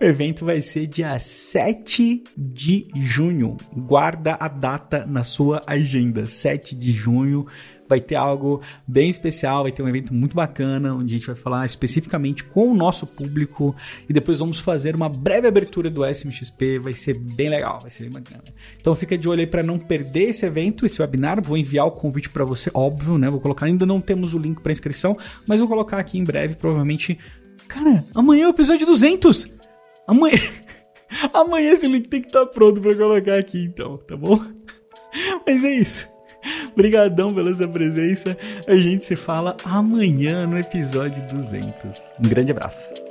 O 0.01 0.05
evento 0.05 0.45
vai 0.45 0.61
ser 0.61 0.87
dia 0.87 1.19
7 1.19 2.25
de 2.37 2.89
junho. 2.95 3.57
Guarda 3.75 4.37
a 4.39 4.49
data 4.49 5.05
na 5.07 5.25
sua 5.25 5.63
agenda. 5.67 6.27
7 6.27 6.75
de 6.75 6.93
junho 6.93 7.47
vai 7.89 8.01
ter 8.01 8.17
algo 8.17 8.61
bem 8.87 9.09
especial, 9.09 9.63
vai 9.63 9.73
ter 9.73 9.83
um 9.83 9.89
evento 9.89 10.13
muito 10.13 10.35
bacana, 10.35 10.95
onde 10.95 11.15
a 11.15 11.19
gente 11.19 11.27
vai 11.27 11.37
falar 11.37 11.65
especificamente 11.65 12.45
com 12.45 12.69
o 12.71 12.75
nosso 12.75 13.07
público 13.07 13.75
e 14.09 14.13
depois 14.13 14.41
vamos 14.41 14.59
fazer 14.59 14.95
uma 14.95 15.09
breve 15.09 15.47
abertura 15.47 15.89
do 15.89 16.05
SMXP, 16.05 16.79
vai 16.81 16.95
ser 16.95 17.15
bem 17.15 17.49
legal, 17.49 17.81
vai 17.81 17.91
ser 17.91 18.05
bem 18.05 18.13
bacana. 18.13 18.43
Então 18.81 18.95
fica 18.95 19.17
de 19.17 19.29
olho 19.29 19.41
aí 19.41 19.47
para 19.47 19.63
não 19.63 19.79
perder 19.79 20.31
esse 20.31 20.45
evento, 20.45 20.85
esse 20.85 21.01
webinar, 21.01 21.43
vou 21.43 21.57
enviar 21.57 21.87
o 21.87 21.93
convite 21.93 22.29
para 22.29 22.45
você, 22.45 22.71
óbvio, 22.75 23.17
né? 23.19 23.31
Vou 23.31 23.41
colocar, 23.41 23.67
ainda 23.67 23.87
não 23.87 24.01
temos 24.01 24.35
o 24.35 24.39
link 24.39 24.61
para 24.61 24.73
inscrição, 24.73 25.17
mas 25.47 25.61
vou 25.61 25.69
colocar 25.69 25.99
aqui 25.99 26.19
em 26.19 26.25
breve, 26.25 26.57
provavelmente 26.57 27.19
Cara, 27.69 28.05
amanhã 28.15 28.45
é 28.45 28.47
o 28.47 28.51
episódio 28.51 28.87
200. 28.87 29.56
Amanhã. 30.07 30.39
Amanhã 31.33 31.73
esse 31.73 31.87
link 31.87 32.09
tem 32.09 32.21
que 32.21 32.29
estar 32.29 32.45
tá 32.45 32.47
pronto 32.47 32.81
para 32.81 32.95
colocar 32.95 33.39
aqui, 33.39 33.63
então, 33.65 33.97
tá 33.99 34.17
bom? 34.17 34.39
Mas 35.47 35.65
é 35.65 35.73
isso. 35.73 36.09
Obrigadão 36.73 37.35
pela 37.35 37.53
sua 37.55 37.69
presença. 37.69 38.37
A 38.67 38.77
gente 38.77 39.05
se 39.05 39.17
fala 39.17 39.57
amanhã 39.65 40.47
no 40.47 40.59
episódio 40.59 41.27
200. 41.29 41.97
Um 42.21 42.29
grande 42.29 42.53
abraço. 42.53 43.06